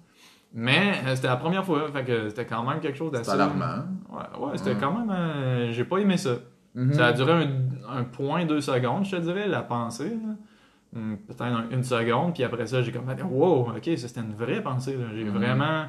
[0.54, 3.30] Mais euh, c'était la première fois, fait que c'était quand même quelque chose C'est d'assez.
[3.30, 3.84] alarmant.
[4.10, 5.10] Ouais, ouais, c'était quand même.
[5.10, 6.32] euh, J'ai pas aimé ça.
[6.74, 6.92] Mhm.
[6.94, 10.10] Ça a duré un, un point, deux secondes, je te dirais, la pensée.
[10.10, 10.34] là.
[10.94, 14.20] hum, peut-être un- une seconde, puis après ça, j'ai comme fait, wow, ok, ça c'était
[14.20, 14.94] une vraie pensée.
[15.14, 15.30] J'ai Mhm.
[15.30, 15.84] vraiment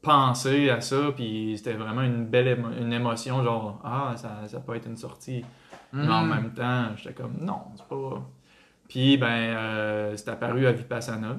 [0.00, 4.60] pensé à ça, puis c'était vraiment une belle émo- une émotion, genre, ah, ça, ça
[4.60, 5.44] peut être une sortie.
[5.92, 6.30] Mais en Mhm.
[6.30, 8.22] même temps, j'étais comme, non, c'est pas.
[8.88, 11.38] Puis, ben, euh, c'est apparu à Vipassana.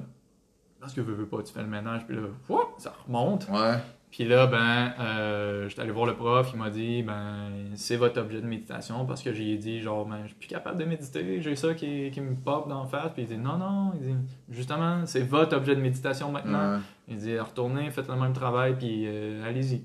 [0.84, 3.48] Parce que veux, veux pas, tu fais le ménage, puis là, whoop, ça remonte.
[3.50, 3.76] Ouais.
[4.10, 8.20] Puis là, ben, euh, j'étais allé voir le prof, il m'a dit, ben, c'est votre
[8.20, 11.40] objet de méditation, parce que j'ai dit, genre, ben, je suis plus capable de méditer,
[11.40, 13.10] j'ai ça qui, qui me pop d'en face.
[13.14, 14.14] Puis il dit, non, non, il dit,
[14.50, 16.74] justement, c'est votre objet de méditation maintenant.
[16.74, 16.78] Ouais.
[17.08, 19.82] Il dit, retournez, faites le même travail, puis euh, allez-y.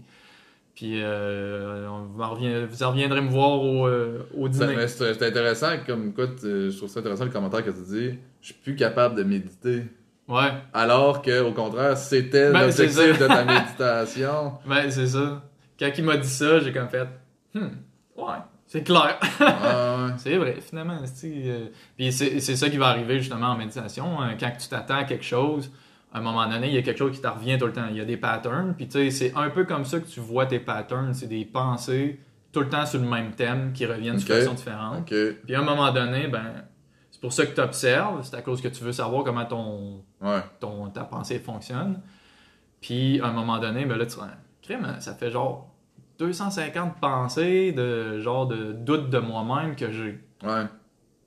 [0.76, 4.66] Puis euh, on vous, en revient- vous en reviendrez me voir au, euh, au Ça-
[4.68, 4.88] dîner.
[4.88, 8.20] C'est intéressant, comme tu- je trouve ça intéressant le commentaire que tu dis.
[8.42, 9.84] Je suis plus capable de méditer.
[10.30, 14.54] Ouais, Alors que, au contraire, c'était Ben, l'objectif de ta méditation.
[14.66, 15.42] ben c'est ça.
[15.80, 17.08] Quand il m'a dit ça, j'ai comme fait,
[17.56, 17.68] hmm,
[18.18, 18.26] ouais,
[18.68, 19.18] c'est clair.
[19.40, 20.14] Ouais, ouais.
[20.18, 21.00] c'est vrai, finalement.
[21.06, 21.66] c'est, euh,
[21.98, 24.22] Puis c'est ça qui va arriver justement en méditation.
[24.22, 24.36] hein.
[24.40, 25.72] Quand tu t'attends à quelque chose,
[26.14, 27.88] à un moment donné, il y a quelque chose qui te revient tout le temps.
[27.90, 28.74] Il y a des patterns.
[28.76, 31.14] Puis tu sais, c'est un peu comme ça que tu vois tes patterns.
[31.14, 32.20] C'est des pensées
[32.52, 34.28] tout le temps sur le même thème qui reviennent de Ok.
[34.28, 35.00] façon différente.
[35.12, 35.16] Ok.
[35.46, 36.66] Puis à un moment donné, ben,
[37.20, 38.24] c'est pour ça que tu observes.
[38.24, 40.40] C'est à cause que tu veux savoir comment ton, Ouais.
[40.62, 42.00] ton, ta pensée fonctionne.
[42.80, 44.16] Puis, à un moment donné, ben là, tu
[44.62, 45.70] crème, ça fait genre
[46.20, 50.24] 250 pensées de genre de doute de moi-même que j'ai.
[50.44, 50.64] Ouais.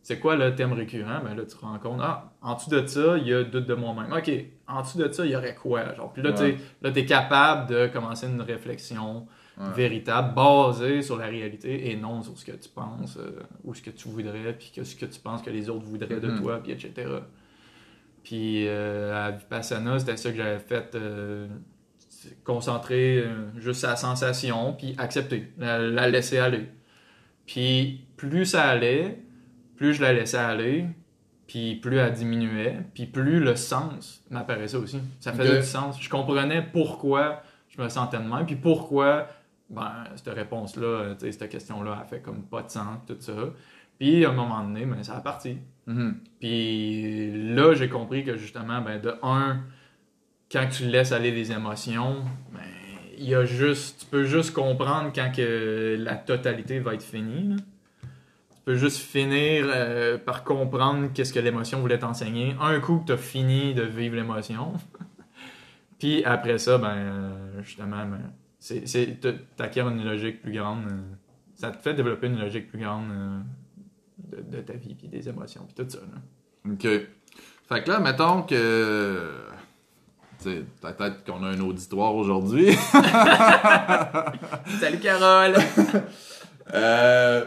[0.02, 1.20] C'est quoi le thème récurrent?
[1.22, 3.66] Ben là, tu te rends compte, ah, en dessous de ça, il y a doute
[3.66, 4.12] de moi-même.
[4.12, 4.30] OK,
[4.66, 5.94] en dessous de ça, il y aurait quoi?
[5.94, 6.56] Genre, puis là, Ouais.
[6.92, 9.26] tu es capable de commencer une réflexion
[9.58, 9.66] Ouais.
[9.76, 13.82] véritable, basée sur la réalité et non sur ce que tu penses euh, ou ce
[13.82, 16.40] que tu voudrais, puis que ce que tu penses que les autres voudraient de Mhm.
[16.40, 16.92] toi, puis etc.
[18.24, 21.48] Puis euh, à Vipassana, c'était ça que j'avais fait, euh,
[22.44, 23.24] concentrer
[23.56, 26.68] juste sa sensation, puis accepter, la, la laisser aller.
[27.46, 29.18] Puis plus ça allait,
[29.76, 30.86] plus je la laissais aller,
[31.46, 34.98] puis plus elle diminuait, puis plus le sens m'apparaissait aussi.
[35.20, 36.00] Ça faisait du sens.
[36.00, 39.26] Je comprenais pourquoi je me sentais de même, puis pourquoi,
[39.72, 43.32] ben, cette réponse-là, tu sais, cette question-là, a fait comme pas de sens, tout ça.
[43.98, 45.58] Puis à un moment donné, ben, ça a parti.
[45.86, 46.16] Mhm.
[46.40, 49.60] Puis là, j'ai compris que justement, ben, de un,
[50.50, 52.16] quand tu laisses aller les émotions,
[52.52, 52.60] ben,
[53.18, 57.48] il y a juste, tu peux juste comprendre quand que la totalité va être finie.
[57.48, 57.56] là.
[58.50, 62.54] Tu peux juste finir euh, par comprendre qu'est-ce que l'émotion voulait t'enseigner.
[62.60, 64.74] Un coup que tu as fini de vivre l'émotion.
[65.98, 68.32] Puis après ça, ben, justement, ben,
[68.62, 69.18] c'est, c'est,
[69.56, 70.84] t'acquiers une logique plus grande.
[70.86, 71.00] euh,
[71.56, 73.40] ça te fait développer une logique plus grande euh,
[74.36, 75.98] de, de ta vie, puis des émotions, puis tout ça.
[75.98, 76.72] là.
[76.72, 76.82] Ok.
[77.68, 79.32] Fait que là, mettons que.
[80.38, 82.72] Sais, peut-être qu'on a un auditoire aujourd'hui.
[84.80, 85.56] Salut Carole!
[86.72, 87.44] euh.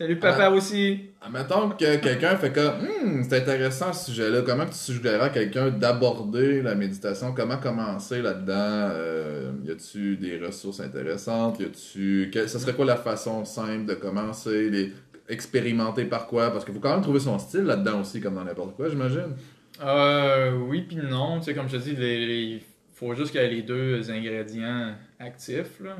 [0.00, 1.10] Salut papa aussi!
[1.30, 2.72] Mettons que quelqu'un fait comme
[3.04, 4.40] Hum, c'est intéressant ce sujet-là.
[4.46, 7.34] Comment tu suggérerais à quelqu'un d'aborder la méditation?
[7.34, 8.54] Comment commencer là-dedans?
[8.94, 11.60] Euh, Y a-tu des ressources intéressantes?
[11.60, 12.30] Y a-tu.
[12.48, 14.92] Ça serait quoi la façon simple de commencer les...
[15.28, 16.50] Expérimenter par quoi?
[16.50, 19.36] Parce qu'il faut quand même trouver son style là-dedans aussi, comme dans n'importe quoi, j'imagine.
[19.84, 22.60] Euh, oui puis non, tu sais, comme je te dis, les- il
[22.94, 25.96] faut juste qu'il y ait les deux ingrédients actifs, là.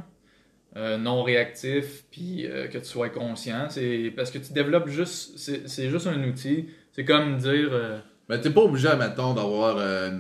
[0.77, 3.67] Euh, non réactifs, puis euh, que tu sois conscient.
[3.71, 6.69] C'est parce que tu développes juste, c'est juste un outil.
[6.93, 7.99] C'est comme dire, euh,
[8.29, 9.77] Mais t'es pas obligé, mettons, d'avoir.
[9.79, 10.11] euh,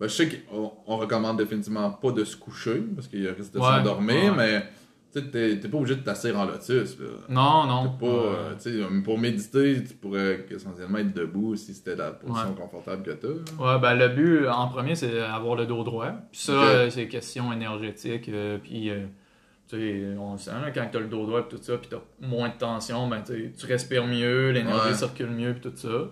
[0.00, 3.32] ben, je sais qu'on on recommande définitivement pas de se coucher, parce qu'il y a
[3.32, 4.36] risque de Ouais, s'endormir, ouais.
[4.36, 4.62] mais
[5.12, 6.98] tu sais, t'es pas obligé de t'asseoir en lotus.
[6.98, 7.06] Là.
[7.28, 7.96] non, non.
[8.00, 12.60] T'es pas, pour méditer, tu pourrais essentiellement être debout si c'était la position Ouais.
[12.60, 13.28] confortable que t'as.
[13.28, 16.10] Ouais, ben le but en premier, c'est avoir le dos droit.
[16.32, 18.28] Puis ça, c'est question énergétique.
[18.64, 18.90] puis,
[19.74, 21.76] euh, tu sais, on le sent, là, quand t'as le dos droit, puis tout ça,
[21.78, 24.94] puis t'as moins de tension, ben tu sais, tu respires mieux, l'énergie Ouais.
[24.94, 26.10] circule mieux, puis tout ça.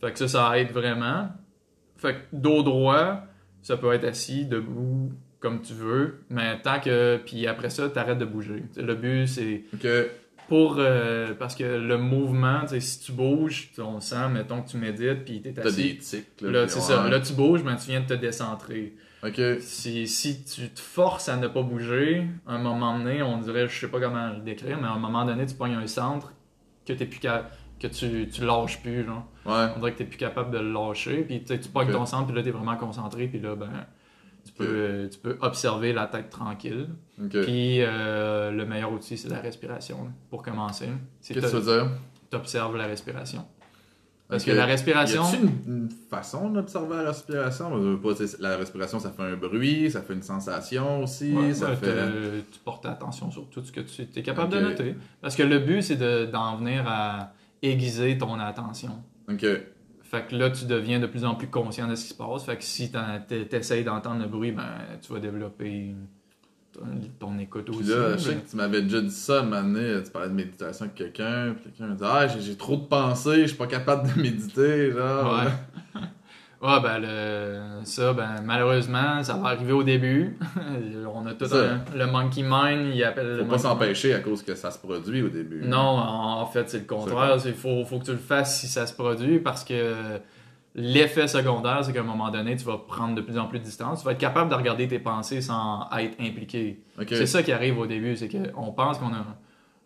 [0.00, 1.28] Fait que ça, ça aide vraiment.
[1.96, 3.22] Fait que dos droit,
[3.62, 7.18] ça peut être assis, debout, comme tu veux, mais tant que.
[7.24, 8.62] Puis après ça, t'arrêtes de bouger.
[8.72, 9.86] Tu sais, le but, c'est Ok.
[10.48, 10.76] pour.
[10.78, 15.24] euh, parce que le mouvement, si tu bouges, on le sent, mettons que tu médites,
[15.24, 15.82] puis t'es T'as assis.
[15.94, 16.26] des tics.
[16.40, 16.80] Là, Là, c'est ouais.
[16.82, 17.08] ça.
[17.08, 18.94] Là, tu bouges, mais tu viens de te décentrer.
[19.22, 19.40] Ok.
[19.60, 23.68] Si, si tu te forces à ne pas bouger, à un moment donné, on dirait,
[23.68, 26.32] je sais pas comment le décrire, mais à un moment donné, tu pognes un centre
[26.86, 29.26] que t'es plus que tu, tu lâches plus, genre.
[29.46, 29.72] Ouais.
[29.74, 32.26] On dirait que t'es plus capable de le lâcher, puis tu tu pognes ton centre,
[32.26, 33.70] puis là, t'es vraiment concentré, puis là, ben,
[34.44, 36.88] tu peux, euh, tu peux observer la tête tranquille.
[37.30, 40.88] Puis euh, le meilleur outil, c'est la respiration, là, pour commencer.
[41.26, 41.90] Qu'est-ce que tu veux dire?
[42.30, 43.44] t'observes la respiration.
[44.30, 45.22] Parce que la Y respiration...
[45.24, 47.70] a-tu une, une façon d'observer la respiration?
[48.38, 52.44] La respiration, ça fait un bruit, ça fait une sensation aussi, Ouais, ça ouais, fait.
[52.50, 54.94] Tu portes attention sur tout ce que tu es capable de noter.
[55.20, 59.02] Parce que le but, c'est de- d'en venir à aiguiser ton attention.
[59.28, 59.44] Ok.
[60.02, 62.44] Fait que là, tu deviens de plus en plus conscient de ce qui se passe.
[62.44, 64.64] Fait que si tu essayes d'entendre le bruit, ben,
[65.02, 65.94] tu vas développer
[67.18, 67.90] ton écoute Puis aussi.
[67.90, 70.34] là, je sais que tu m'avais déjà dit ça un moment donné, tu parlais de
[70.34, 73.66] méditation avec quelqu'un, puis quelqu'un me dit Ah, j'ai- trop de pensées, je suis pas
[73.66, 75.34] capable de méditer, genre.
[75.44, 76.00] Ouais.
[76.62, 80.36] Ouais, ben, le, ça, ben, malheureusement, ça va arriver au début.
[81.14, 84.42] On a tout un- le monkey mind, il appelle le Faut pas s'empêcher à cause
[84.42, 85.62] que ça se produit au début.
[85.64, 87.38] Non, en en fait, c'est le contraire.
[87.46, 89.94] Il faut, faut que tu le fasses si ça se produit parce que
[90.74, 93.64] l'effet secondaire, c'est qu'à un moment donné, tu vas prendre de plus en plus de
[93.64, 94.00] distance.
[94.00, 96.80] Tu vas être capable de regarder tes pensées sans être impliqué.
[97.08, 99.24] C'est ça qui arrive au début, c'est qu'on pense qu'on a.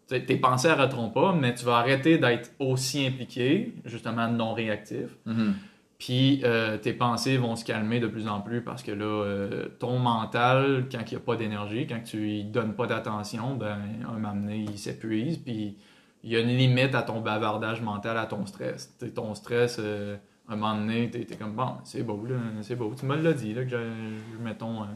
[0.07, 5.17] Tes pensées n'arrêteront pas, mais tu vas arrêter d'être aussi impliqué, justement non réactif.
[5.25, 5.55] Mhm.
[5.99, 9.69] Puis euh, tes pensées vont se calmer de plus en plus parce que là, euh,
[9.79, 13.79] ton mental, quand il n'y a pas d'énergie, quand tu lui donnes pas d'attention, ben,
[14.07, 15.39] un moment donné, il s'épuise.
[15.39, 15.77] Puis
[16.23, 18.95] il y a une limite à ton bavardage mental, à ton stress.
[18.99, 20.17] T'sais, ton stress, euh,
[20.49, 22.93] un moment donné, t'es es comme bon, c'est beau, là, c'est beau.
[22.99, 24.87] Tu me l'as dit, là, que j'ai- mettons, euh,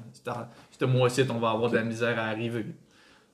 [0.78, 2.66] ce mois-ci, on va avoir de la misère à arriver.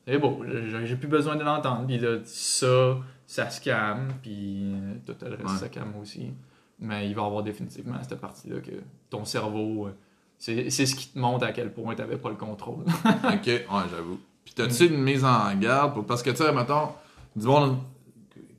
[0.07, 0.45] C'est beau,
[0.85, 1.87] j'ai plus besoin de l'entendre.
[1.87, 2.97] Puis là, ça,
[3.27, 5.57] ça se calme, puis euh, tout le reste, Ouais.
[5.59, 6.33] ça calme aussi.
[6.79, 8.73] Mais il va y avoir définitivement cette partie-là que
[9.11, 9.95] ton cerveau, euh,
[10.39, 12.85] c'est c'est ce qui te montre à quel point tu n'avais pas le contrôle.
[13.25, 14.19] ok, ouais, j'avoue.
[14.45, 16.05] Puis t'as-tu une mise en garde pour...
[16.05, 16.89] Parce que, tu sais, mettons,
[17.35, 17.79] du monde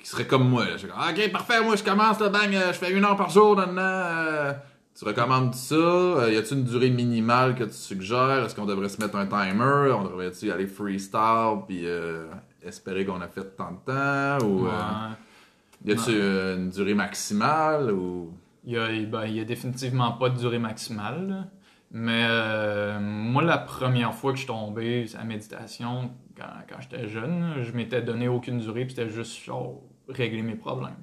[0.05, 0.65] qui serait comme moi.
[0.65, 0.71] là.
[0.73, 3.15] Je suis comme, ok, parfait, moi je commence, là, bang, euh, je fais une heure
[3.15, 4.53] par jour, nan, nan, euh,
[4.93, 5.75] Tu recommandes ça?
[5.75, 8.45] Euh, y a-tu une durée minimale que tu suggères?
[8.45, 9.91] Est-ce qu'on devrait se mettre un timer?
[9.97, 12.27] On devrait-tu aller freestyle puis euh,
[12.63, 14.45] espérer qu'on a fait tant de temps?
[14.45, 15.91] Ou Ouais.
[15.93, 17.91] y euh, une durée maximale?
[17.91, 18.31] Ou...
[18.63, 21.27] Il y a, ben, y a définitivement pas de durée maximale.
[21.27, 21.43] là.
[21.91, 26.75] Mais euh, moi, la première fois que je suis tombé à la méditation, quand, quand
[26.79, 30.97] j'étais jeune, je m'étais donné aucune durée, puis c'était juste genre régler mes problèmes.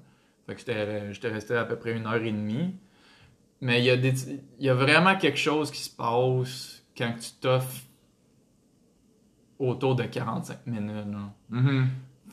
[0.47, 2.75] Fait que j'étais j'étais resté à peu près une heure et demie.
[3.61, 4.13] Mais il y, a des,
[4.59, 7.83] il y a vraiment quelque chose qui se passe quand tu t'offres
[9.61, 11.07] autour de 45 minutes.
[11.49, 11.87] Mhm.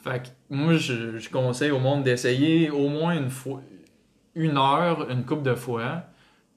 [0.03, 3.61] Fait que moi, je, je conseille au monde d'essayer au moins une fois,
[4.33, 6.03] une heure, une couple de fois,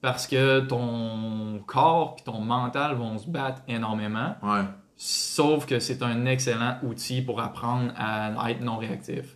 [0.01, 4.35] parce que ton corps et ton mental vont se battre énormément.
[4.41, 4.63] Ouais.
[4.95, 9.32] Sauf que c'est un excellent outil pour apprendre à être non réactif.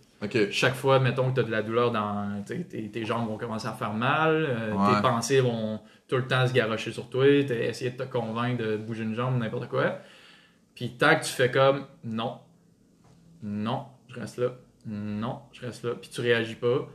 [0.50, 3.68] Chaque fois, mettons que tu as de la douleur dans tes, tes jambes vont commencer
[3.68, 4.96] à faire mal, euh, Ouais.
[4.96, 8.76] tes pensées vont tout le temps se garrocher sur toi, essayer de te convaincre de
[8.76, 9.98] bouger une jambe, n'importe quoi.
[10.74, 12.38] Puis tant que tu fais comme non,
[13.42, 14.48] non, je reste là,
[14.86, 16.88] non, je reste là, puis tu réagis pas,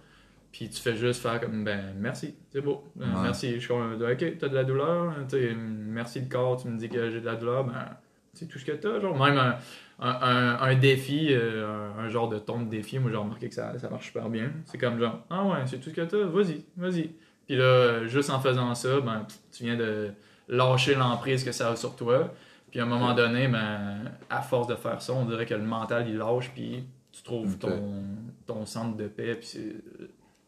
[0.51, 3.21] puis tu fais juste faire comme ben merci, c'est beau, Euh, Ouais.
[3.23, 6.89] merci, je suis comme, ok, t'as de la douleur, merci le corps, tu me dis
[6.89, 7.85] que j'ai de la douleur, ben
[8.33, 9.55] c'est tout ce que t'as, genre même un,
[9.99, 13.47] un, un- un défi, euh, un, un genre de ton de défi, moi j'ai remarqué
[13.49, 14.51] que ça, ça marche super bien.
[14.65, 17.11] C'est comme genre, ah ouais, c'est tout ce que t'as, vas-y, vas-y.
[17.45, 20.11] Puis là, juste en faisant ça, ben, tu viens de
[20.47, 22.33] lâcher l'emprise que ça a sur toi.
[22.71, 25.61] Puis à un moment donné, ben, à force de faire ça, on dirait que le
[25.63, 28.03] mental il lâche, puis tu trouves ton,
[28.47, 29.75] ton centre de paix, puis c'est-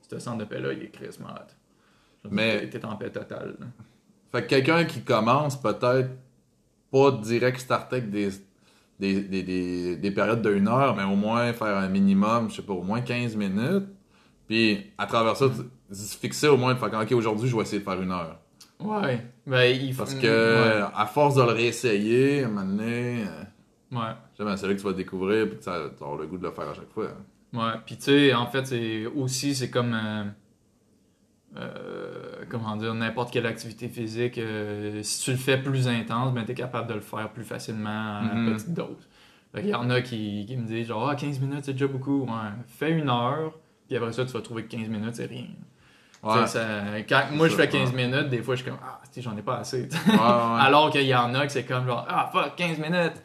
[0.09, 1.51] ce centre de paix-là, il est Chris malade.
[2.29, 3.55] Mais- T'es en paix totale.
[3.59, 3.65] là.
[4.31, 6.09] Fait que quelqu'un qui commence peut-être
[6.91, 8.29] pas direct starter avec des,
[8.99, 12.55] des, des, des, des périodes de une heure, mais au moins faire un minimum, je
[12.57, 13.85] sais pas, au moins 15 minutes.
[14.47, 15.45] Puis à travers ça,
[15.91, 18.39] se fixer au moins de faire ok, aujourd'hui, je vais essayer de faire une heure.
[18.79, 19.25] Ouais.
[19.47, 20.27] Ben, il faut- Parce que
[20.79, 20.85] Ouais.
[20.95, 24.13] à force de le réessayer, à un moment donné, euh, ouais.
[24.37, 26.73] c'est là que tu vas découvrir puis tu avoir le goût de le faire à
[26.73, 27.07] chaque fois.
[27.53, 30.23] Ouais, puis tu sais, en fait, c'est aussi, c'est comme, euh,
[31.57, 34.37] euh, comment dire, n'importe quelle activité physique.
[34.37, 37.43] euh, si tu le fais plus intense, ben, tu es capable de le faire plus
[37.43, 38.53] facilement à Mhm.
[38.53, 39.07] petite dose.
[39.55, 42.23] Qu'il y en a qui, qui me disent, genre, ah, 15 minutes, c'est déjà beaucoup.
[42.23, 43.53] Ouais, fais une heure,
[43.87, 45.45] puis après ça, tu vas trouver que 15 minutes, c'est rien.
[46.23, 46.45] Ouais.
[46.47, 48.05] ça- quand moi, je fais 15 ouais.
[48.07, 49.87] minutes, des fois, je suis comme, ah, j'en ai pas assez.
[50.19, 53.21] Alors qu'il y en a que c'est comme, genre, ah, fuck, 15 minutes.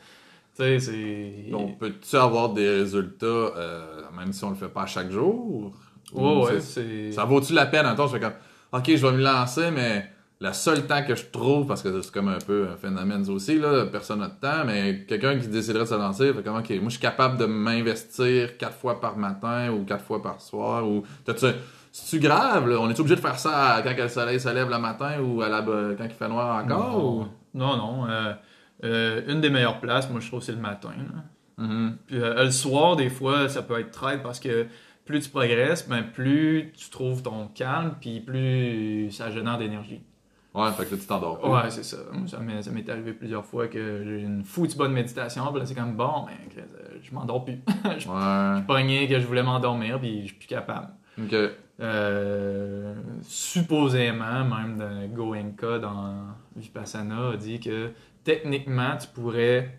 [1.50, 5.72] Donc, peux-tu avoir des résultats, euh, même si on le fait pas chaque jour?
[6.12, 7.12] Ou Ouais, ouais, c'est- c'est.
[7.12, 7.86] Ça vaut-tu la peine?
[7.86, 8.32] Attends, je fais comme,
[8.72, 12.12] ok, je vais me lancer, mais le seul temps que je trouve, parce que c'est
[12.12, 15.84] comme un peu un phénomène aussi, là, personne n'a de temps, mais quelqu'un qui déciderait
[15.84, 19.16] de se lancer, fait comme, ok, moi je suis capable de m'investir quatre fois par
[19.18, 21.04] matin ou quatre fois par soir, ou,
[21.92, 22.78] c'est-tu grave, là?
[22.80, 25.48] On est obligé de faire ça quand le soleil se lève le matin ou à
[25.48, 26.78] la, quand il fait noir encore?
[26.98, 27.76] Non, ou- non.
[27.76, 28.32] non, euh,
[28.84, 30.90] euh, une des meilleures places, moi, je trouve, c'est le matin.
[30.96, 31.64] là.
[31.64, 31.96] Mhm.
[32.06, 34.66] Puis euh, le soir, des fois, ça peut être traite parce que
[35.10, 40.00] plus tu progresses, ben, plus tu trouves ton calme, puis plus ça génère d'énergie.
[40.54, 41.38] Ouais, fait que là, tu t'endors.
[41.40, 41.62] pas.
[41.64, 41.98] Ouais, c'est ça.
[42.12, 45.60] Moi, ça m'est, ça m'est arrivé plusieurs fois que j'ai une foutue bonne méditation, puis
[45.60, 47.60] là, c'est comme bon, ben, euh, je m'endors plus.
[47.98, 48.62] je Ouais.
[48.66, 50.88] pognais que je voulais m'endormir, puis je suis plus capable.
[51.22, 51.34] Ok.
[51.80, 56.14] euh, supposément, même Goenka dans
[56.56, 57.90] Vipassana a dit que
[58.24, 59.76] techniquement, tu pourrais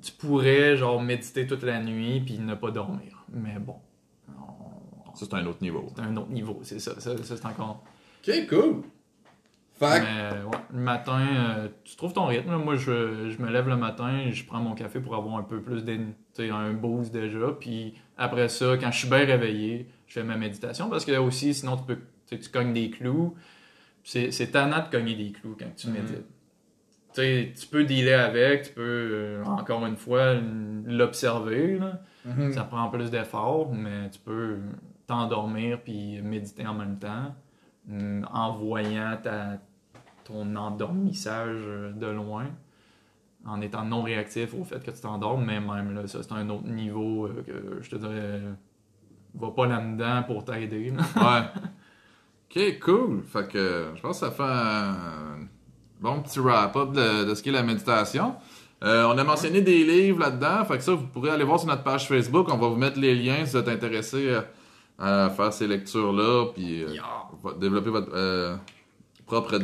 [0.00, 3.24] tu pourrais genre méditer toute la nuit puis ne pas dormir.
[3.32, 3.76] Mais bon,
[4.38, 5.86] on- Ça, c'est un autre niveau.
[5.94, 6.98] c'est un autre niveau, c'est ça.
[7.00, 7.82] Ça, ça, c'est encore.
[8.26, 8.82] Ok, cool.
[9.80, 9.86] Mais
[10.42, 12.50] ouais, le matin, euh, tu trouves ton rythme.
[12.50, 12.58] là.
[12.58, 15.60] Moi, je, je me lève le matin, je prends mon café pour avoir un peu
[15.60, 16.08] plus d'un
[16.50, 17.48] un boost déjà.
[17.60, 21.54] Puis après ça, quand je suis bien réveillé, je fais ma méditation parce que aussi,
[21.54, 23.34] sinon, tu peux tu cognes des clous.
[24.02, 25.92] C'est c'est tannant de cogner des clous quand tu Mhm.
[25.94, 26.26] médites.
[27.14, 30.34] Tu peux dealer avec, tu peux, euh, encore une fois,
[30.86, 31.80] l'observer.
[32.24, 32.52] Mhm.
[32.52, 34.58] Ça prend plus d'efforts, mais tu peux
[35.06, 37.34] t'endormir puis méditer en même temps
[37.86, 39.58] mm, en voyant ta,
[40.24, 42.46] ton endormissage euh, de loin,
[43.46, 46.48] en étant non réactif au fait que tu t'endormes, mais même là, ça c'est un
[46.50, 48.42] autre niveau euh, que je te dirais,
[49.34, 50.92] va pas là-dedans pour t'aider.
[50.92, 51.42] Ouais.
[52.50, 53.22] Ok, cool.
[53.24, 55.48] Fait que je pense que ça fait un
[56.00, 58.34] bon petit wrap-up de, de ce qu'est la méditation.
[58.84, 60.64] Euh, on a mentionné des livres là-dedans.
[60.64, 62.46] Fait que ça, vous pourrez aller voir sur notre page Facebook.
[62.50, 64.40] On va vous mettre les liens si vous êtes intéressé euh,
[64.98, 66.46] à faire ces lectures-là.
[66.54, 66.88] Puis euh,
[67.60, 68.56] développer votre euh,
[69.26, 69.58] propre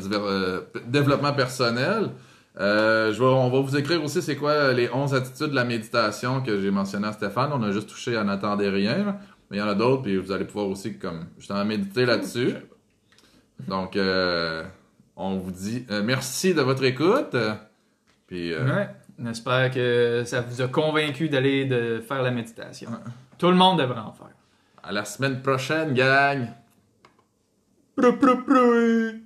[0.86, 2.10] développement personnel.
[2.58, 6.40] Je vais- on va vous écrire aussi c'est quoi les 11 attitudes de la méditation
[6.42, 7.50] que j'ai mentionné à Stéphane.
[7.52, 9.16] On a juste touché à n'attendez rien.
[9.50, 12.54] Mais il y en a d'autres, puis vous allez pouvoir aussi comme justement méditer là-dessus.
[13.68, 14.64] Donc, euh,
[15.16, 17.36] on vous dit euh, merci de votre écoute.
[18.26, 18.88] Puis, euh, Ouais.
[19.24, 22.90] J'espère que ça vous a convaincu d'aller de faire la méditation.
[23.38, 24.26] Tout le monde devrait en faire.
[24.82, 26.48] à la semaine prochaine, gang!
[27.96, 29.23] Prou, prou, prou.